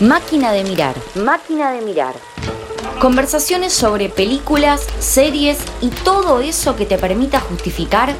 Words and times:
Máquina 0.00 0.50
de 0.50 0.64
mirar. 0.64 0.96
Máquina 1.14 1.70
de 1.70 1.80
mirar. 1.80 2.14
Conversaciones 3.00 3.72
sobre 3.72 4.08
películas, 4.08 4.84
series 4.98 5.58
y 5.80 5.88
todo 5.88 6.40
eso 6.40 6.74
que 6.74 6.84
te 6.84 6.98
permita 6.98 7.38
justificar 7.38 8.12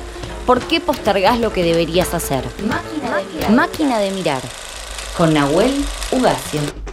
por 0.46 0.60
qué 0.60 0.80
postergás 0.80 1.40
lo 1.40 1.52
que 1.52 1.64
deberías 1.64 2.14
hacer. 2.14 2.44
Máquina 2.68 3.16
de 3.16 3.24
mirar. 3.24 3.50
Máquina 3.50 3.98
de 3.98 4.10
mirar. 4.12 4.42
Con 5.16 5.34
Nahuel 5.34 5.84
Ugacio. 6.12 6.83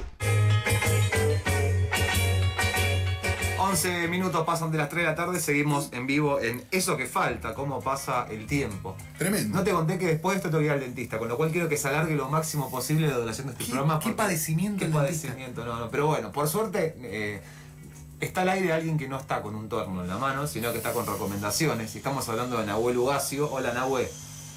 11 3.72 4.08
minutos 4.10 4.46
pasan 4.46 4.70
de 4.72 4.78
las 4.78 4.90
3 4.90 5.04
de 5.04 5.10
la 5.10 5.16
tarde, 5.16 5.40
seguimos 5.40 5.90
en 5.94 6.06
vivo 6.08 6.40
en 6.40 6.64
Eso 6.72 6.98
que 6.98 7.06
falta, 7.06 7.54
cómo 7.54 7.80
pasa 7.82 8.28
el 8.30 8.46
tiempo. 8.46 8.96
Tremendo. 9.18 9.58
No 9.58 9.64
te 9.64 9.72
conté 9.72 9.98
que 9.98 10.08
después 10.08 10.36
de 10.42 10.48
esto 10.48 10.58
que 10.60 10.66
ir 10.66 10.72
al 10.72 10.80
dentista, 10.82 11.18
con 11.20 11.30
lo 11.30 11.38
cual 11.38 11.52
quiero 11.52 11.70
que 11.70 11.78
se 11.78 11.88
alargue 11.88 12.16
lo 12.16 12.28
máximo 12.30 12.70
posible 12.70 13.08
la 13.08 13.18
duración 13.18 13.48
de 13.48 13.54
este 13.54 13.66
¿Qué- 13.66 13.72
programa. 13.72 14.00
qué 14.00 14.12
padecimiento 14.12 14.80
Qué 14.80 14.86
el 14.86 14.92
dentista? 14.92 15.28
padecimiento, 15.30 15.66
no, 15.66 15.80
no. 15.80 15.90
Pero 15.90 16.08
bueno, 16.08 16.32
por 16.32 16.48
suerte 16.50 16.96
eh, 17.02 17.42
está 18.20 18.42
al 18.42 18.50
aire 18.50 18.74
alguien 18.74 18.98
que 18.98 19.08
no 19.08 19.18
está 19.18 19.42
con 19.42 19.56
un 19.56 19.70
torno 19.70 20.02
en 20.02 20.08
la 20.10 20.18
mano, 20.18 20.48
sino 20.48 20.72
que 20.72 20.78
está 20.78 20.92
con 20.94 21.06
recomendaciones. 21.06 21.96
Y 21.96 22.00
estamos 22.00 22.28
hablando 22.30 22.58
de 22.60 22.66
Nahuel 22.66 22.98
Ugacio. 22.98 23.50
Hola 23.52 23.74
Nahuel. 23.74 24.08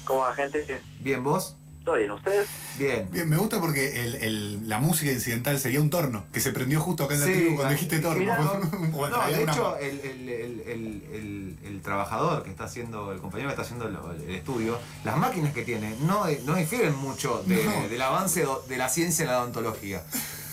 ¿Cómo 0.03 0.19
va, 0.21 0.33
gente? 0.35 0.81
¿Bien 0.99 1.23
vos? 1.23 1.55
¿Todo 1.85 1.95
bien? 1.97 2.09
¿Ustedes? 2.11 2.47
Bien. 2.79 3.07
Bien, 3.11 3.29
me 3.29 3.37
gusta 3.37 3.61
porque 3.61 4.03
el- 4.03 4.15
el- 4.15 4.67
la 4.67 4.79
música 4.79 5.11
incidental 5.11 5.59
sería 5.59 5.79
un 5.79 5.91
torno, 5.91 6.25
que 6.33 6.39
se 6.39 6.51
prendió 6.51 6.81
justo 6.81 7.03
acá 7.05 7.13
en 7.13 7.19
la 7.21 7.25
Sí, 7.27 7.31
tribu 7.33 7.55
cuando 7.55 7.67
ah, 7.67 7.71
dijiste 7.73 7.99
torno. 7.99 8.19
mirá, 8.19 8.37
No, 8.39 9.27
de 9.29 9.43
hecho, 9.43 9.77
el, 9.77 9.99
el- 9.99 10.29
el- 10.29 10.61
el- 10.65 11.03
el- 11.13 11.57
el 11.63 11.81
trabajador 11.83 12.41
que 12.43 12.49
está 12.49 12.63
haciendo, 12.63 13.11
el 13.11 13.19
compañero 13.19 13.49
que 13.49 13.53
está 13.53 13.61
haciendo 13.61 13.87
lo- 13.87 14.11
el, 14.13 14.29
estudio, 14.33 14.79
las 15.03 15.15
máquinas 15.15 15.53
que 15.53 15.61
tiene 15.63 15.95
no, 16.01 16.25
no 16.45 16.55
difieren 16.55 16.95
mucho 16.95 17.43
de- 17.45 17.63
No. 17.63 17.87
del 17.87 18.01
avance 18.01 18.43
de 18.67 18.77
la 18.77 18.89
ciencia 18.89 19.23
en 19.23 19.29
la 19.31 19.41
odontología. 19.43 20.03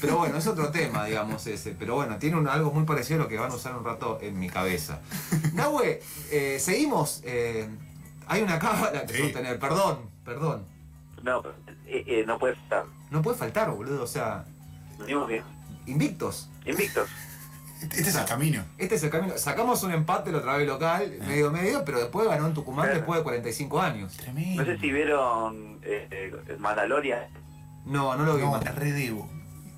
Pero 0.02 0.18
bueno, 0.18 0.36
es 0.36 0.46
otro 0.46 0.70
tema, 0.70 1.06
digamos, 1.06 1.46
ese. 1.46 1.70
Pero 1.78 1.94
bueno, 1.94 2.18
tiene 2.18 2.36
un- 2.36 2.48
algo 2.48 2.72
muy 2.72 2.84
parecido 2.84 3.20
a 3.20 3.22
lo 3.22 3.28
que 3.28 3.38
van 3.38 3.50
a 3.50 3.54
usar 3.54 3.74
un 3.74 3.84
rato 3.84 4.18
en 4.20 4.38
mi 4.38 4.50
cabeza. 4.50 5.00
Nahue, 5.54 6.02
eh, 6.30 6.58
seguimos. 6.60 7.20
eh, 7.24 7.68
hay 8.26 8.42
una 8.42 8.58
cámara 8.58 9.06
que 9.06 9.14
Sí. 9.14 9.22
sostener. 9.22 9.58
Perdón, 9.58 9.98
perdón. 10.24 10.70
No, 11.22 11.42
pero, 11.42 11.54
eh, 11.86 12.04
eh, 12.06 12.24
no 12.26 12.38
puede 12.38 12.54
estar. 12.54 12.84
No 13.10 13.22
puede 13.22 13.36
faltar, 13.38 13.70
boludo. 13.70 14.02
O 14.02 14.06
sea, 14.06 14.44
Venimos 14.98 15.28
bien. 15.28 15.42
invictos. 15.86 16.50
Invictos. 16.64 17.08
Este 17.82 18.00
es 18.02 18.14
el 18.14 18.24
camino. 18.26 18.64
Este 18.78 18.94
es 18.94 19.02
el 19.02 19.10
camino. 19.10 19.36
Sacamos 19.36 19.82
un 19.82 19.92
empate 19.92 20.30
la 20.30 20.38
otra 20.38 20.56
vez 20.56 20.68
local, 20.68 21.12
medio 21.26 21.50
medio, 21.50 21.84
pero 21.84 21.98
después 21.98 22.28
ganó 22.28 22.46
en 22.46 22.54
Tucumán 22.54 22.84
Claro. 22.86 22.98
después 23.00 23.18
de 23.18 23.24
45 23.24 23.80
años. 23.80 24.16
Tremendo. 24.16 24.62
No 24.62 24.66
sé 24.72 24.78
si 24.78 24.92
vieron 24.92 25.78
eh, 25.82 26.06
eh, 26.10 26.56
Mandalorian. 26.58 27.24
No, 27.84 28.16
no 28.16 28.24
lo 28.24 28.36
vi. 28.36 28.42
No, 28.42 28.60
redebo. 28.60 29.28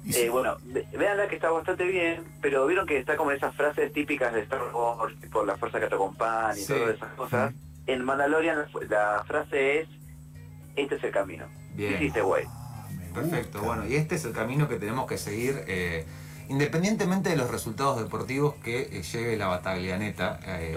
Eh, 0.07 0.29
bueno, 0.29 0.59
ve- 0.65 0.87
veanla 0.99 1.29
que 1.29 1.37
está 1.37 1.49
bastante 1.51 1.85
bien, 1.85 2.23
pero 2.43 2.67
vieron 2.67 2.87
que 2.87 2.99
está 2.99 3.17
como 3.17 3.31
en 3.31 3.39
esas 3.39 3.55
frases 3.57 3.91
típicas 3.95 4.35
de 4.35 4.41
Star 4.43 4.61
Wars, 4.75 5.19
tipo 5.23 5.43
la 5.47 5.57
fuerza 5.57 5.81
que 5.81 5.87
te 5.87 5.95
acompaña 5.95 6.59
y 6.59 6.61
Sí. 6.63 6.75
todas 6.75 6.95
esas 6.97 7.13
cosas. 7.15 7.55
En 7.87 8.05
Mandalorian 8.05 8.67
la 8.91 9.25
frase 9.27 9.81
es, 9.81 9.89
este 10.77 10.97
es 10.97 11.05
el 11.05 11.11
camino. 11.13 11.47
Bien. 11.75 11.95
Hiciste, 11.95 12.21
güey. 12.23 12.45
Perfecto. 13.13 13.61
Bueno, 13.63 13.87
y 13.87 13.95
este 13.95 14.17
es 14.17 14.25
el 14.25 14.33
camino 14.33 14.69
que 14.69 14.77
tenemos 14.77 15.07
que 15.07 15.19
seguir, 15.19 15.65
eh, 15.69 16.05
independientemente 16.49 17.31
de 17.31 17.37
los 17.37 17.51
resultados 17.51 17.99
deportivos 17.99 18.55
que 18.63 18.81
eh, 18.83 19.03
lleve 19.03 19.37
la 19.37 19.47
Bataglianeta 19.47 20.41
eh, 20.45 20.77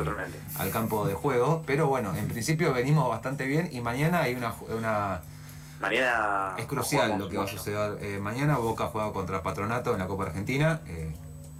al 0.57 0.71
campo 0.71 1.07
de 1.07 1.15
juego. 1.15 1.63
Pero 1.65 1.87
bueno, 1.87 2.15
en 2.15 2.27
principio 2.27 2.73
venimos 2.73 3.09
bastante 3.09 3.45
bien 3.45 3.69
y 3.71 3.81
mañana 3.81 4.21
hay 4.21 4.35
una... 4.35 4.53
una 4.77 5.21
Mañana... 5.79 6.55
es 6.57 6.65
crucial 6.65 7.19
lo 7.19 7.29
que 7.29 7.37
va 7.37 7.43
a 7.43 7.47
suceder. 7.47 7.97
Eh, 8.01 8.19
mañana 8.19 8.57
Boca 8.57 8.87
juega 8.87 9.11
contra 9.13 9.43
Patronato 9.43 9.93
en 9.93 9.99
la 9.99 10.07
Copa 10.07 10.25
Argentina. 10.25 10.81
eh, 10.87 11.13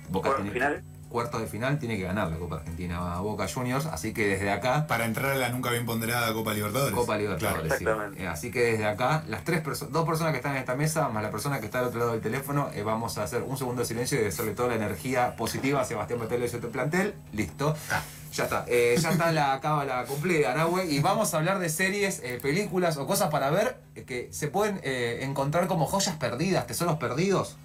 Boca 0.10 0.36
tiene 0.36 0.52
final. 0.52 0.84
Cuartos 1.10 1.42
de 1.42 1.48
final 1.48 1.80
tiene 1.80 1.98
que 1.98 2.04
ganar 2.04 2.30
la 2.30 2.38
Copa 2.38 2.58
Argentina 2.58 3.16
a 3.16 3.22
Boca 3.22 3.48
Juniors, 3.48 3.86
así 3.86 4.14
que 4.14 4.28
desde 4.28 4.52
acá 4.52 4.88
Para 4.88 5.06
entrar 5.06 5.32
a 5.32 5.36
la 5.36 5.50
nunca 5.50 5.72
bien 5.72 5.86
ponderada 5.86 6.34
Copa 6.34 6.54
Libertadores. 6.54 6.94
Copa 6.96 7.18
Libertadores. 7.18 7.62
Claro. 7.64 7.78
sí. 7.78 7.84
Exactamente. 7.84 8.24
Eh, 8.24 8.28
así 8.28 8.52
que 8.52 8.62
desde 8.64 8.86
acá, 8.86 9.24
las 9.28 9.44
tres 9.44 9.64
perso- 9.64 9.88
dos 9.90 10.06
personas 10.06 10.32
que 10.34 10.38
están 10.38 10.54
en 10.54 10.60
esta 10.60 10.76
mesa, 10.76 11.10
más 11.10 11.24
la 11.24 11.32
persona 11.32 11.60
que 11.60 11.66
está 11.66 11.80
al 11.80 11.86
otro 11.86 12.00
lado 12.00 12.12
del 12.12 12.22
teléfono, 12.22 12.70
eh, 12.74 12.84
vamos 12.84 13.18
a 13.18 13.24
hacer 13.24 13.42
un 13.44 13.58
segundo 13.58 13.82
de 13.82 13.88
silencio 13.88 14.20
y 14.20 14.24
desearle 14.24 14.54
toda 14.54 14.70
la 14.70 14.76
energía 14.76 15.36
positiva 15.36 15.82
a 15.82 15.86
Sebastián 15.86 16.20
Matelo 16.20 16.46
y 16.46 16.50
su 16.50 16.60
plantel. 16.60 17.14
Listo. 17.34 17.76
Ah. 17.92 18.02
Ya 18.34 18.44
está. 18.44 18.66
Eh, 18.68 18.96
ya 19.02 19.12
está 19.12 19.32
la 19.32 19.60
cábala 19.62 20.04
cumplida, 20.06 20.54
Nahue. 20.54 20.86
Y 20.86 21.00
vamos 21.00 21.34
a 21.34 21.38
hablar 21.38 21.58
de 21.60 21.70
series, 21.70 22.20
eh, 22.24 22.38
películas 22.42 22.98
o 22.98 23.08
cosas 23.08 23.30
para 23.32 23.50
ver 23.50 23.78
que 24.06 24.28
se 24.32 24.48
pueden 24.50 24.80
eh, 24.84 25.20
encontrar 25.24 25.68
como 25.68 25.86
joyas 25.88 26.18
perdidas, 26.18 26.68
tesoros 26.68 26.98
perdidos. 26.98 27.58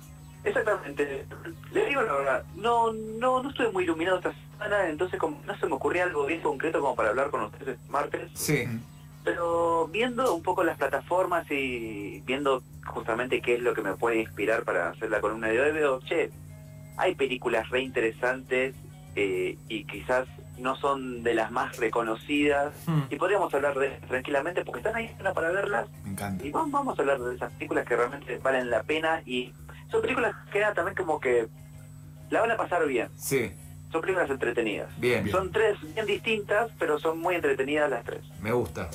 Exactamente. 0.45 1.27
Les 1.73 1.89
digo 1.89 2.03
la 2.03 2.13
verdad, 2.13 2.45
no, 2.57 2.93
no, 2.93 3.43
no 3.43 3.51
estoy 3.51 3.71
muy 3.73 3.85
iluminado 3.85 4.19
esta 4.19 4.33
semana, 4.53 4.89
entonces 4.89 5.19
como 5.19 5.41
no 5.47 5.57
se 5.57 5.67
me 5.67 5.75
ocurría 5.75 6.05
algo 6.05 6.27
bien 6.27 6.41
concreto 6.41 6.81
como 6.81 6.95
para 6.95 7.11
hablar 7.11 7.31
con 7.31 7.43
ustedes 7.43 7.77
este 7.79 7.91
martes. 7.91 8.31
Sí. 8.35 8.65
Pero 9.25 9.87
viendo 9.89 10.35
un 10.35 10.43
poco 10.43 10.65
las 10.65 10.77
plataformas 10.79 11.49
y 11.51 12.21
viendo 12.27 12.63
justamente 12.87 13.41
qué 13.41 13.55
es 13.55 13.61
lo 13.61 13.73
que 13.73 13.83
me 13.83 13.95
puede 13.95 14.21
inspirar 14.21 14.65
para 14.65 14.89
hacer 14.91 15.11
la 15.11 15.21
columna 15.21 15.47
de 15.49 15.61
hoy, 15.61 15.71
veo, 15.73 16.01
che, 16.01 16.31
hay 16.97 17.15
películas 17.15 17.69
re 17.71 17.81
interesantes 17.83 18.75
eh, 19.15 19.57
y 19.69 19.85
quizás 19.85 20.27
no 20.59 20.75
son 20.77 21.23
de 21.23 21.35
las 21.35 21.51
más 21.51 21.77
reconocidas 21.79 22.73
Hmm. 22.87 23.03
y 23.11 23.17
podríamos 23.17 23.53
hablar 23.55 23.79
de 23.79 23.89
ellas 23.89 24.01
tranquilamente 24.09 24.65
porque 24.65 24.81
están 24.81 24.97
ahí 24.97 25.15
para 25.35 25.51
verlas 25.51 25.87
Me 26.05 26.11
encanta. 26.11 26.45
y 26.45 26.51
vamos, 26.51 26.71
vamos 26.73 26.99
a 26.99 27.03
hablar 27.03 27.21
de 27.21 27.35
esas 27.37 27.53
películas 27.55 27.87
que 27.87 27.97
realmente 27.97 28.39
valen 28.39 28.71
la 28.71 28.83
pena 28.83 29.23
y 29.25 29.53
son 29.93 30.03
películas 30.03 30.35
que 30.47 30.59
quedan 30.59 30.75
también 30.75 30.97
como 30.97 31.21
que 31.21 31.47
la 32.31 32.41
van 32.41 32.51
a 32.51 32.57
pasar 32.57 32.85
bien, 32.87 33.09
Sí. 33.17 33.53
son 33.93 34.01
películas 34.01 34.29
entretenidas. 34.31 34.89
Bien. 34.99 35.23
Bien. 35.23 35.37
Son 35.37 35.53
tres 35.53 35.77
bien 35.95 36.07
distintas, 36.07 36.71
pero 36.79 36.99
son 36.99 37.21
muy 37.21 37.35
entretenidas 37.37 37.89
las 37.91 38.03
tres. 38.05 38.25
Me 38.41 38.51
gusta. 38.51 38.89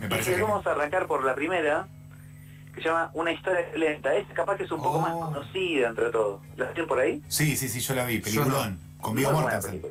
Me 0.00 0.08
parece 0.08 0.40
vamos 0.42 0.66
a 0.66 0.72
arrancar 0.72 1.06
por 1.06 1.24
la 1.24 1.34
primera, 1.34 1.86
que 2.74 2.82
se 2.82 2.88
llama 2.88 3.10
Una 3.14 3.30
historia 3.32 3.60
lenta. 3.76 4.12
Es 4.16 4.26
capaz 4.34 4.56
que 4.56 4.64
es 4.64 4.70
un 4.72 4.82
poco 4.82 4.98
Oh. 4.98 5.00
más 5.00 5.12
conocida 5.12 5.88
entre 5.88 6.10
todos. 6.10 6.42
¿La 6.56 6.66
tienen 6.72 6.88
por 6.88 6.98
ahí? 6.98 7.22
Sí, 7.28 7.56
sí, 7.56 7.68
sí, 7.68 7.78
yo 7.80 7.94
la 7.94 8.04
vi. 8.04 8.18
Peliculón. 8.18 8.80
Con 9.00 9.14
Viggo 9.14 9.30
Muy 9.32 9.42
buena 9.42 9.60
Mortensen. 9.60 9.82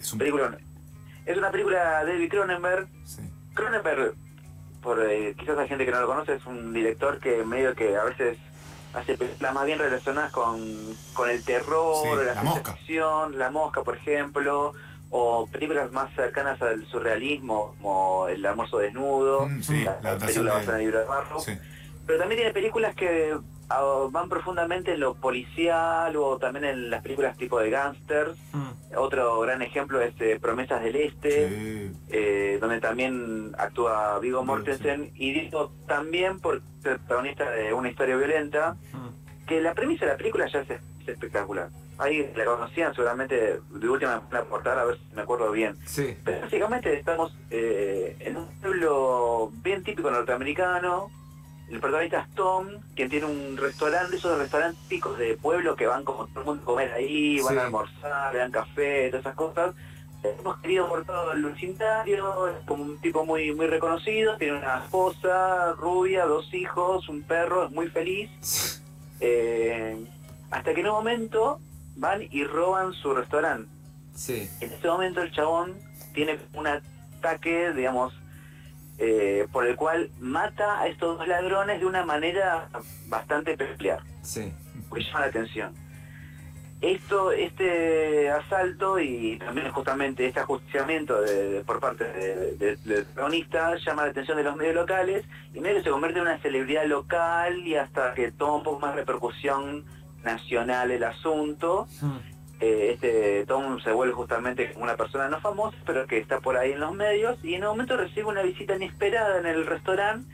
Es 0.00 0.12
un. 0.12 0.18
peliculón. 0.18 0.58
Es 1.26 1.36
una 1.36 1.50
película 1.50 2.04
de 2.04 2.12
David 2.14 2.30
Cronenberg. 2.30 2.88
Sí. 3.04 3.22
Cronenberg, 3.54 4.14
por 4.82 5.00
eh, 5.08 5.34
quizás 5.38 5.58
hay 5.58 5.68
gente 5.68 5.84
que 5.84 5.92
no 5.92 6.00
lo 6.00 6.06
conoce, 6.06 6.34
es 6.34 6.46
un 6.46 6.72
director 6.72 7.18
que 7.18 7.44
medio 7.44 7.74
que 7.74 7.96
a 7.96 8.04
veces 8.04 8.36
hace 8.92 9.16
películas 9.16 9.54
más 9.54 9.64
bien 9.64 9.78
relacionadas 9.78 10.32
con, 10.32 10.60
con 11.14 11.30
el 11.30 11.42
terror, 11.44 11.94
Sí, 12.02 12.08
la, 12.16 12.42
La 12.42 12.52
ficción, 12.52 13.38
La 13.38 13.50
Mosca, 13.50 13.82
por 13.82 13.96
ejemplo, 13.96 14.72
o 15.10 15.46
películas 15.46 15.92
más 15.92 16.12
cercanas 16.14 16.60
al 16.60 16.86
surrealismo, 16.86 17.74
como 17.80 18.28
El 18.28 18.44
almuerzo 18.44 18.78
desnudo, 18.78 19.46
Mm, 19.46 19.62
sí, 19.62 19.84
la, 19.84 20.18
película 20.18 20.54
basada 20.54 20.78
en 20.78 20.80
el 20.80 20.86
libro 20.86 20.98
de 21.00 21.04
Barro. 21.06 21.40
Sí. 21.40 21.52
Pero 22.06 22.18
también 22.18 22.40
tiene 22.40 22.52
películas 22.52 22.94
que 22.94 23.36
van 24.10 24.28
profundamente 24.28 24.92
en 24.94 25.00
lo 25.00 25.14
policial 25.14 26.14
o 26.16 26.36
también 26.38 26.64
en 26.64 26.90
las 26.90 27.02
películas 27.02 27.36
tipo 27.36 27.58
de 27.58 27.70
gángsters. 27.70 28.36
Hmm. 28.52 28.70
Otro 28.96 29.40
gran 29.40 29.62
ejemplo 29.62 30.00
es 30.00 30.12
eh, 30.20 30.38
Promesas 30.40 30.82
del 30.82 30.96
Este, 30.96 31.48
Sí. 31.48 31.92
eh, 32.10 32.58
donde 32.60 32.80
también 32.80 33.52
actúa 33.58 34.18
Vigo 34.18 34.44
Mortensen. 34.44 35.10
Y 35.14 35.32
digo 35.32 35.72
también 35.86 36.38
por 36.40 36.60
ser 36.82 36.98
protagonista 36.98 37.50
de 37.50 37.72
una 37.72 37.88
historia 37.88 38.16
violenta, 38.16 38.76
Hmm. 38.92 39.08
que 39.46 39.60
la 39.60 39.72
premisa 39.74 40.04
de 40.04 40.12
la 40.12 40.18
película 40.18 40.46
ya 40.48 40.60
es, 40.60 40.70
es 40.70 40.80
espectacular. 41.06 41.68
Ahí 41.98 42.30
la 42.34 42.44
conocían 42.44 42.94
seguramente 42.94 43.60
de 43.70 43.88
última 43.88 44.22
me 44.30 44.40
van 44.40 44.78
a 44.78 44.84
ver 44.84 44.96
si 44.98 45.14
me 45.14 45.22
acuerdo 45.22 45.50
bien. 45.52 45.76
Sí. 45.86 46.16
Pero 46.24 46.40
básicamente 46.40 46.98
estamos 46.98 47.36
eh, 47.50 48.16
en 48.20 48.36
un 48.38 48.46
pueblo 48.60 49.50
bien 49.62 49.82
típico 49.84 50.10
norteamericano. 50.10 51.10
El 51.72 51.80
protagonista 51.80 52.20
es 52.20 52.34
Tom, 52.34 52.68
quien 52.94 53.08
tiene 53.08 53.24
un 53.26 53.56
restaurante, 53.56 54.16
esos 54.16 54.38
restaurantes 54.38 54.78
típicos 54.88 55.18
de 55.18 55.38
pueblo 55.38 55.74
que 55.74 55.86
van 55.86 56.04
como 56.04 56.26
todo 56.26 56.40
el 56.40 56.46
mundo 56.46 56.62
a 56.62 56.66
comer 56.66 56.92
ahí, 56.92 57.40
van 57.40 57.54
Sí. 57.54 57.58
a 57.58 57.64
almorzar, 57.64 58.32
le 58.34 58.38
dan 58.40 58.50
café, 58.52 59.08
todas 59.08 59.22
esas 59.24 59.34
cosas. 59.34 59.74
Hemos 60.22 60.58
querido 60.58 60.86
por 60.88 61.04
todo 61.06 61.32
el 61.32 61.42
vecindario, 61.44 62.46
es 62.48 62.56
como 62.66 62.84
un 62.84 62.98
tipo 63.00 63.24
muy 63.24 63.52
muy 63.54 63.66
reconocido, 63.66 64.36
tiene 64.36 64.58
una 64.58 64.84
esposa 64.84 65.72
rubia, 65.72 66.26
dos 66.26 66.52
hijos, 66.52 67.08
un 67.08 67.22
perro, 67.22 67.64
es 67.64 67.70
muy 67.72 67.88
feliz. 67.88 68.30
Eh, 69.24 70.04
hasta 70.50 70.74
que 70.74 70.80
en 70.80 70.88
un 70.88 70.94
momento 70.94 71.60
van 71.94 72.22
y 72.28 72.42
roban 72.42 72.92
su 72.92 73.14
restaurante. 73.14 73.70
Sí. 74.16 74.50
En 74.60 74.72
ese 74.72 74.88
momento 74.88 75.22
el 75.22 75.30
chabón 75.30 75.74
tiene 76.12 76.40
un 76.54 76.66
ataque, 76.66 77.72
digamos, 77.72 78.12
eh, 78.98 79.46
por 79.52 79.66
el 79.66 79.76
cual 79.76 80.10
mata 80.20 80.80
a 80.80 80.86
estos 80.88 81.18
dos 81.18 81.26
ladrones 81.28 81.80
de 81.80 81.86
una 81.86 82.04
manera 82.04 82.68
bastante 83.08 83.56
peculiar, 83.56 84.00
Sí. 84.22 84.52
que 84.94 85.02
llama 85.02 85.20
la 85.20 85.26
atención. 85.26 85.74
esto, 86.80 87.30
este 87.30 88.28
asalto 88.28 88.98
y 88.98 89.38
también 89.38 89.70
justamente 89.70 90.26
este 90.26 90.40
ajusticiamiento 90.40 91.20
de- 91.20 91.48
de- 91.50 91.60
por 91.64 91.78
parte 91.78 92.02
de- 92.02 92.56
de- 92.56 92.74
del 92.76 93.04
protagonista 93.04 93.76
llama 93.76 94.02
la 94.04 94.10
atención 94.10 94.36
de 94.36 94.42
los 94.42 94.56
medios 94.56 94.74
locales 94.74 95.24
y 95.54 95.60
medio 95.60 95.76
que 95.76 95.84
se 95.84 95.90
convierte 95.90 96.18
en 96.18 96.26
una 96.26 96.38
celebridad 96.38 96.84
local 96.86 97.56
y 97.64 97.76
hasta 97.76 98.14
que 98.14 98.32
toma 98.32 98.56
un 98.56 98.62
poco 98.64 98.80
más 98.80 98.96
repercusión 98.96 99.84
nacional 100.24 100.90
el 100.90 101.04
asunto. 101.04 101.86
Hmm. 102.00 102.18
Eh, 102.64 102.92
este 102.92 103.44
Tom 103.46 103.80
se 103.80 103.90
vuelve 103.90 104.14
justamente 104.14 104.72
como 104.72 104.84
una 104.84 104.96
persona 104.96 105.28
no 105.28 105.40
famosa, 105.40 105.76
pero 105.84 106.06
que 106.06 106.18
está 106.18 106.38
por 106.38 106.56
ahí 106.56 106.70
en 106.70 106.78
los 106.78 106.94
medios 106.94 107.36
y 107.42 107.54
en 107.54 107.62
un 107.64 107.70
momento 107.70 107.96
recibe 107.96 108.26
una 108.26 108.42
visita 108.42 108.76
inesperada 108.76 109.40
en 109.40 109.46
el 109.46 109.66
restaurante 109.66 110.32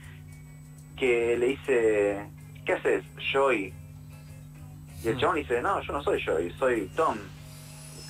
que 0.98 1.38
le 1.38 1.46
dice, 1.46 2.26
¿qué 2.66 2.72
haces? 2.74 3.02
Joy. 3.32 3.72
Y 5.02 5.08
el 5.08 5.14
Hmm. 5.16 5.18
chabón 5.20 5.36
dice, 5.36 5.62
no, 5.62 5.80
yo 5.80 5.92
no 5.94 6.02
soy 6.02 6.20
Joy, 6.22 6.52
soy 6.58 6.90
Tom. 6.94 7.16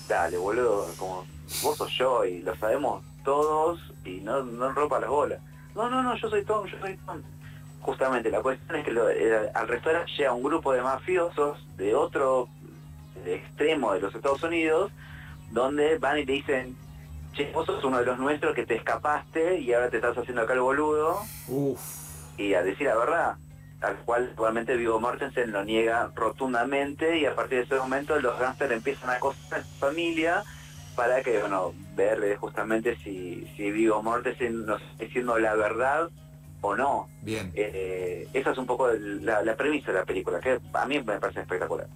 Dale, 0.09 0.37
boludo, 0.37 0.87
como 0.99 1.25
vos 1.62 1.76
sos 1.79 1.93
Joy, 1.97 2.41
lo 2.43 2.56
sabemos 2.56 3.05
todos 3.25 3.79
y 4.05 4.20
no, 4.23 4.43
no 4.43 4.73
rompa 4.73 4.99
las 4.99 5.11
bolas. 5.11 5.38
No, 5.76 5.88
no, 5.88 6.03
no, 6.03 6.17
yo 6.17 6.29
soy 6.29 6.44
Tom, 6.44 6.67
yo 6.67 6.76
soy 6.81 6.97
Tom. 7.06 7.23
Justamente, 7.82 8.31
la 8.31 8.43
cuestión 8.43 8.75
es 8.81 8.85
que 8.85 8.91
lo- 8.91 9.06
al 9.55 9.69
restaurante 9.69 10.11
llega 10.17 10.32
un 10.32 10.43
grupo 10.43 10.73
de 10.73 10.82
mafiosos 10.82 11.65
de 11.76 11.94
otro 11.94 12.49
extremo 13.26 13.93
de 13.93 14.00
los 14.00 14.15
Estados 14.15 14.43
Unidos, 14.43 14.93
donde 15.50 15.99
van 15.99 16.19
y 16.19 16.26
te 16.26 16.32
dicen, 16.32 16.76
che, 17.32 17.50
vos 17.53 17.67
sos 17.67 17.82
uno 17.85 17.99
de 17.99 18.06
los 18.06 18.19
nuestros 18.19 18.55
que 18.55 18.67
te 18.67 18.76
escapaste 18.76 19.59
y 19.61 19.73
ahora 19.73 19.91
te 19.91 19.97
estás 19.97 20.17
haciendo 20.17 20.43
acá 20.43 20.55
el 20.55 20.61
boludo, 20.61 21.20
Uf. 21.49 21.81
y 22.37 22.55
a 22.55 22.62
decir 22.62 22.87
la 22.87 22.97
verdad, 22.97 23.37
al 23.81 23.97
cual 23.99 24.31
igualmente 24.32 24.76
Vigo 24.76 25.00
Mortensen 25.00 25.53
lo 25.53 25.65
niega 25.65 26.11
rotundamente 26.15 27.19
y 27.19 27.26
a 27.26 27.35
partir 27.35 27.59
de 27.59 27.65
ese 27.65 27.76
momento 27.76 28.19
los 28.20 28.38
gángsters 28.38 28.73
empiezan 28.73 29.11
a 29.11 29.15
acosar 29.15 29.61
a 29.61 29.62
su 29.62 29.75
familia 29.76 30.43
para 30.97 31.23
que, 31.23 31.38
bueno, 31.38 31.75
ver 31.94 32.23
eh, 32.25 32.37
justamente 32.37 32.97
si, 32.97 33.49
si 33.56 33.70
Vigo 33.70 34.03
Mortensen 34.03 34.67
nos 34.67 34.82
está 34.82 35.05
diciendo 35.05 35.38
la 35.38 35.55
verdad 35.55 36.11
o 36.61 36.75
no. 36.75 37.09
Bien. 37.23 37.53
Eh, 37.55 38.29
esa 38.32 38.50
es 38.50 38.59
un 38.59 38.67
poco 38.67 38.88
la 38.91 39.56
premisa 39.56 39.93
de 39.93 39.99
la 40.00 40.05
película, 40.05 40.41
que 40.41 40.59
a 40.73 40.87
mí 40.87 41.00
me 41.00 41.20
parece 41.20 41.41
espectacular. 41.41 41.87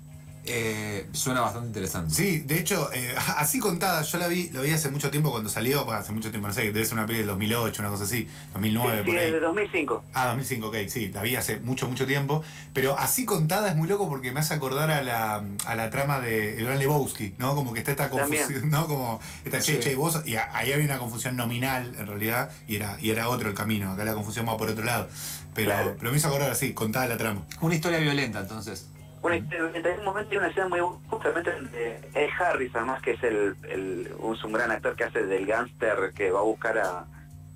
Eh, 0.45 1.07
suena 1.13 1.41
bastante 1.41 1.69
interesante. 1.69 2.13
Sí, 2.13 2.41
de 2.41 2.59
hecho, 2.59 2.91
eh, 2.93 3.15
así 3.37 3.61
contada, 3.61 4.03
yo 4.03 4.19
la 4.19 4.27
vi, 4.27 4.51
la 4.51 4.61
vi 4.61 4.71
hace 4.73 4.91
mucho 4.91 5.09
tiempo 5.11 5.31
cuando 5.31 5.49
salió, 5.49 5.85
bueno, 5.85 6.01
hace 6.01 6.11
mucho 6.13 6.31
tiempo, 6.31 6.49
no 6.49 6.55
sé, 6.55 6.63
debe 6.73 6.85
ser 6.85 6.95
una 6.95 7.07
peli 7.07 7.19
del 7.19 7.29
2008, 7.29 7.81
una 7.81 7.91
cosa 7.91 8.05
así, 8.05 8.27
2009, 8.55 8.99
Sí, 8.99 9.05
por 9.05 9.15
sí, 9.15 9.21
ahí. 9.21 9.31
de 9.31 9.41
2005. 9.41 10.05
Ah, 10.15 10.27
2005, 10.29 10.67
ok, 10.67 10.77
sí, 10.89 11.09
la 11.15 11.23
vi 11.23 11.37
hace 11.37 11.61
mucho, 11.61 11.89
mucho 11.89 12.07
tiempo. 12.07 12.43
Pero 12.75 12.99
así 12.99 13.25
contada 13.25 13.69
es 13.69 13.77
muy 13.77 13.87
loco 13.89 14.09
porque 14.09 14.33
me 14.33 14.41
hace 14.41 14.55
acordar 14.55 14.91
a 14.91 15.03
la, 15.03 15.45
a 15.67 15.75
la 15.77 15.91
trama 15.91 16.19
de 16.21 16.59
El 16.59 16.65
Gran 16.65 16.79
Lebowski, 16.81 17.35
¿no? 17.39 17.55
Como 17.55 17.73
que 17.73 17.79
está 17.79 17.93
esta 17.93 18.11
También. 18.11 18.43
confusión, 18.43 18.71
¿no? 18.71 18.87
Como 18.89 19.21
esta 19.45 19.61
che, 19.61 19.75
Sí. 19.75 19.81
che, 19.81 19.95
vos. 19.95 20.23
Y 20.27 20.35
a- 20.37 20.49
ahí 20.57 20.73
había 20.73 20.85
una 20.87 20.99
confusión 20.99 21.37
nominal, 21.37 21.95
en 21.99 22.07
realidad, 22.07 22.51
y 22.67 22.77
era, 22.77 22.97
y 23.01 23.11
era 23.11 23.29
otro 23.29 23.49
el 23.49 23.55
camino. 23.55 23.93
Acá 23.93 24.05
la 24.05 24.15
confusión 24.15 24.49
va 24.49 24.57
por 24.57 24.69
otro 24.69 24.85
lado. 24.85 25.09
Pero, 25.55 25.71
Claro. 25.71 25.97
pero 25.99 26.11
me 26.11 26.17
hizo 26.19 26.29
acordar 26.29 26.51
así, 26.51 26.73
contada 26.73 27.07
la 27.07 27.17
trama. 27.19 27.43
Una 27.61 27.75
historia 27.75 27.99
violenta, 27.99 28.41
entonces. 28.41 28.87
Bueno, 29.23 29.47
en 29.53 29.99
un 30.01 30.05
momento 30.05 30.31
hay 30.33 30.37
una 30.39 30.49
escena 30.49 30.69
muy 30.69 30.81
justamente 31.09 31.51
de 31.53 32.11
Ed 32.15 32.29
Harris, 32.39 32.75
además 32.75 33.01
que 33.03 33.13
es 33.13 33.23
el, 33.23 33.57
el- 33.71 34.11
es 34.35 34.45
un 34.45 34.53
gran 34.53 34.71
actor 34.73 34.97
que 34.97 35.05
hace 35.05 35.25
del 35.25 35.47
gángster 35.47 36.13
que 36.15 36.31
va 36.33 36.41
a 36.41 36.43
buscar 36.43 36.77
a, 36.79 37.07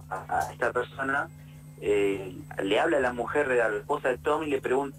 a- 0.08 0.38
a 0.48 0.52
esta 0.52 0.72
persona. 0.72 1.28
eh, 1.82 2.34
le 2.62 2.80
habla 2.80 2.96
a 2.96 3.00
la 3.00 3.12
mujer 3.12 3.48
de 3.48 3.56
la 3.56 3.68
esposa 3.68 4.08
de 4.08 4.16
Tom 4.18 4.44
y 4.44 4.46
le 4.50 4.60
pregunta, 4.62 4.96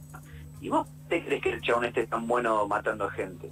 ¿y 0.61 0.69
vos 0.69 0.87
te 1.09 1.23
crees 1.25 1.41
que 1.41 1.53
el 1.53 1.61
chabón 1.61 1.85
este 1.85 2.01
es 2.01 2.09
tan 2.09 2.27
bueno 2.27 2.67
matando 2.67 3.09
gente? 3.09 3.49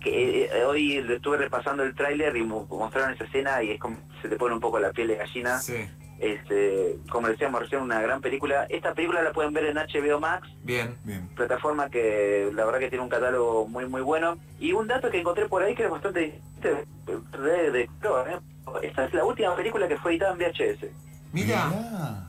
Que 0.00 0.44
eh, 0.44 0.64
hoy 0.64 1.00
le 1.02 1.16
estuve 1.16 1.38
repasando 1.38 1.82
el 1.82 1.94
tráiler 1.94 2.36
y 2.36 2.42
mo- 2.42 2.66
mostraron 2.70 3.14
esa 3.14 3.24
escena 3.24 3.62
y 3.62 3.70
es 3.72 3.80
como 3.80 3.96
se 4.20 4.28
te 4.28 4.36
pone 4.36 4.54
un 4.54 4.60
poco 4.60 4.78
la 4.78 4.90
piel 4.92 5.08
de 5.08 5.16
gallina. 5.16 5.58
Sí. 5.58 5.88
Este, 6.18 6.96
como 7.10 7.28
decíamos 7.28 7.60
recién, 7.60 7.82
una 7.82 8.00
gran 8.00 8.20
película. 8.22 8.66
Esta 8.70 8.94
película 8.94 9.22
la 9.22 9.32
pueden 9.32 9.52
ver 9.52 9.66
en 9.66 9.76
HBO 9.76 10.18
Max 10.18 10.48
Bien. 10.62 10.96
Bien. 11.04 11.28
plataforma 11.36 11.90
que 11.90 12.50
la 12.54 12.64
verdad 12.64 12.78
que 12.80 12.88
tiene 12.88 13.04
un 13.04 13.10
catálogo 13.10 13.68
muy 13.68 13.86
muy 13.86 14.00
bueno 14.00 14.38
y 14.58 14.72
un 14.72 14.86
dato 14.86 15.10
que 15.10 15.20
encontré 15.20 15.46
por 15.46 15.62
ahí 15.62 15.74
que 15.74 15.84
es 15.84 15.90
bastante 15.90 16.40
de, 16.62 17.70
de, 17.70 17.80
¿eh? 17.82 18.40
esta 18.82 19.04
es 19.04 19.14
la 19.14 19.24
última 19.24 19.54
película 19.54 19.86
que 19.86 19.96
fue 19.98 20.12
editada 20.12 20.32
en 20.32 20.38
VHS 20.38 20.86
Mira, 21.32 22.26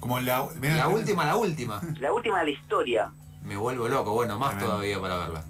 Como 0.00 0.18
la, 0.20 0.48
la 0.60 0.88
última, 0.88 1.24
la 1.24 1.36
última. 1.36 1.80
la 2.00 2.12
última 2.12 2.40
de 2.40 2.44
la 2.46 2.50
historia 2.50 3.12
Me 3.42 3.56
vuelvo 3.56 3.88
loco. 3.88 4.12
Bueno, 4.12 4.38
más 4.38 4.58
todavía 4.58 5.00
para 5.00 5.18
verla. 5.18 5.44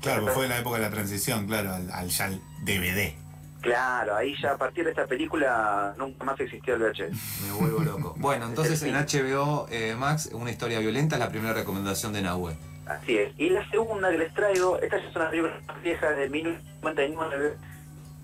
Claro, 0.00 0.22
pues 0.22 0.34
fue 0.34 0.44
en 0.44 0.50
la 0.50 0.58
época 0.58 0.76
de 0.76 0.82
la 0.82 0.90
transición, 0.90 1.46
claro, 1.48 1.74
al, 1.74 1.90
al 1.90 2.08
ya 2.08 2.26
al 2.26 2.40
DVD. 2.62 3.14
Claro 3.60 4.14
ahí 4.16 4.34
ya 4.40 4.52
a 4.52 4.56
partir 4.56 4.84
de 4.84 4.90
esta 4.90 5.06
película 5.06 5.94
nunca 5.98 6.24
más 6.24 6.38
existió 6.40 6.74
el 6.74 6.82
VHS 6.82 7.42
Me 7.46 7.52
vuelvo 7.52 7.80
loco. 7.80 8.14
Bueno, 8.18 8.46
entonces 8.48 8.82
en 8.82 8.94
HBO 8.94 9.66
eh, 9.70 9.94
Max, 9.98 10.30
una 10.32 10.50
historia 10.50 10.78
violenta 10.78 11.16
es 11.16 11.20
la 11.20 11.28
primera 11.30 11.54
recomendación 11.54 12.12
de 12.12 12.22
Nahue. 12.22 12.56
así 12.86 13.18
es 13.18 13.32
y 13.38 13.50
la 13.50 13.68
segunda 13.70 14.10
que 14.10 14.18
les 14.18 14.32
traigo 14.34 14.78
esta 14.80 14.98
ya 15.00 15.08
es 15.08 15.16
una 15.16 15.30
película 15.30 15.60
vieja 15.82 16.10
de 16.10 16.28
1959 16.30 17.56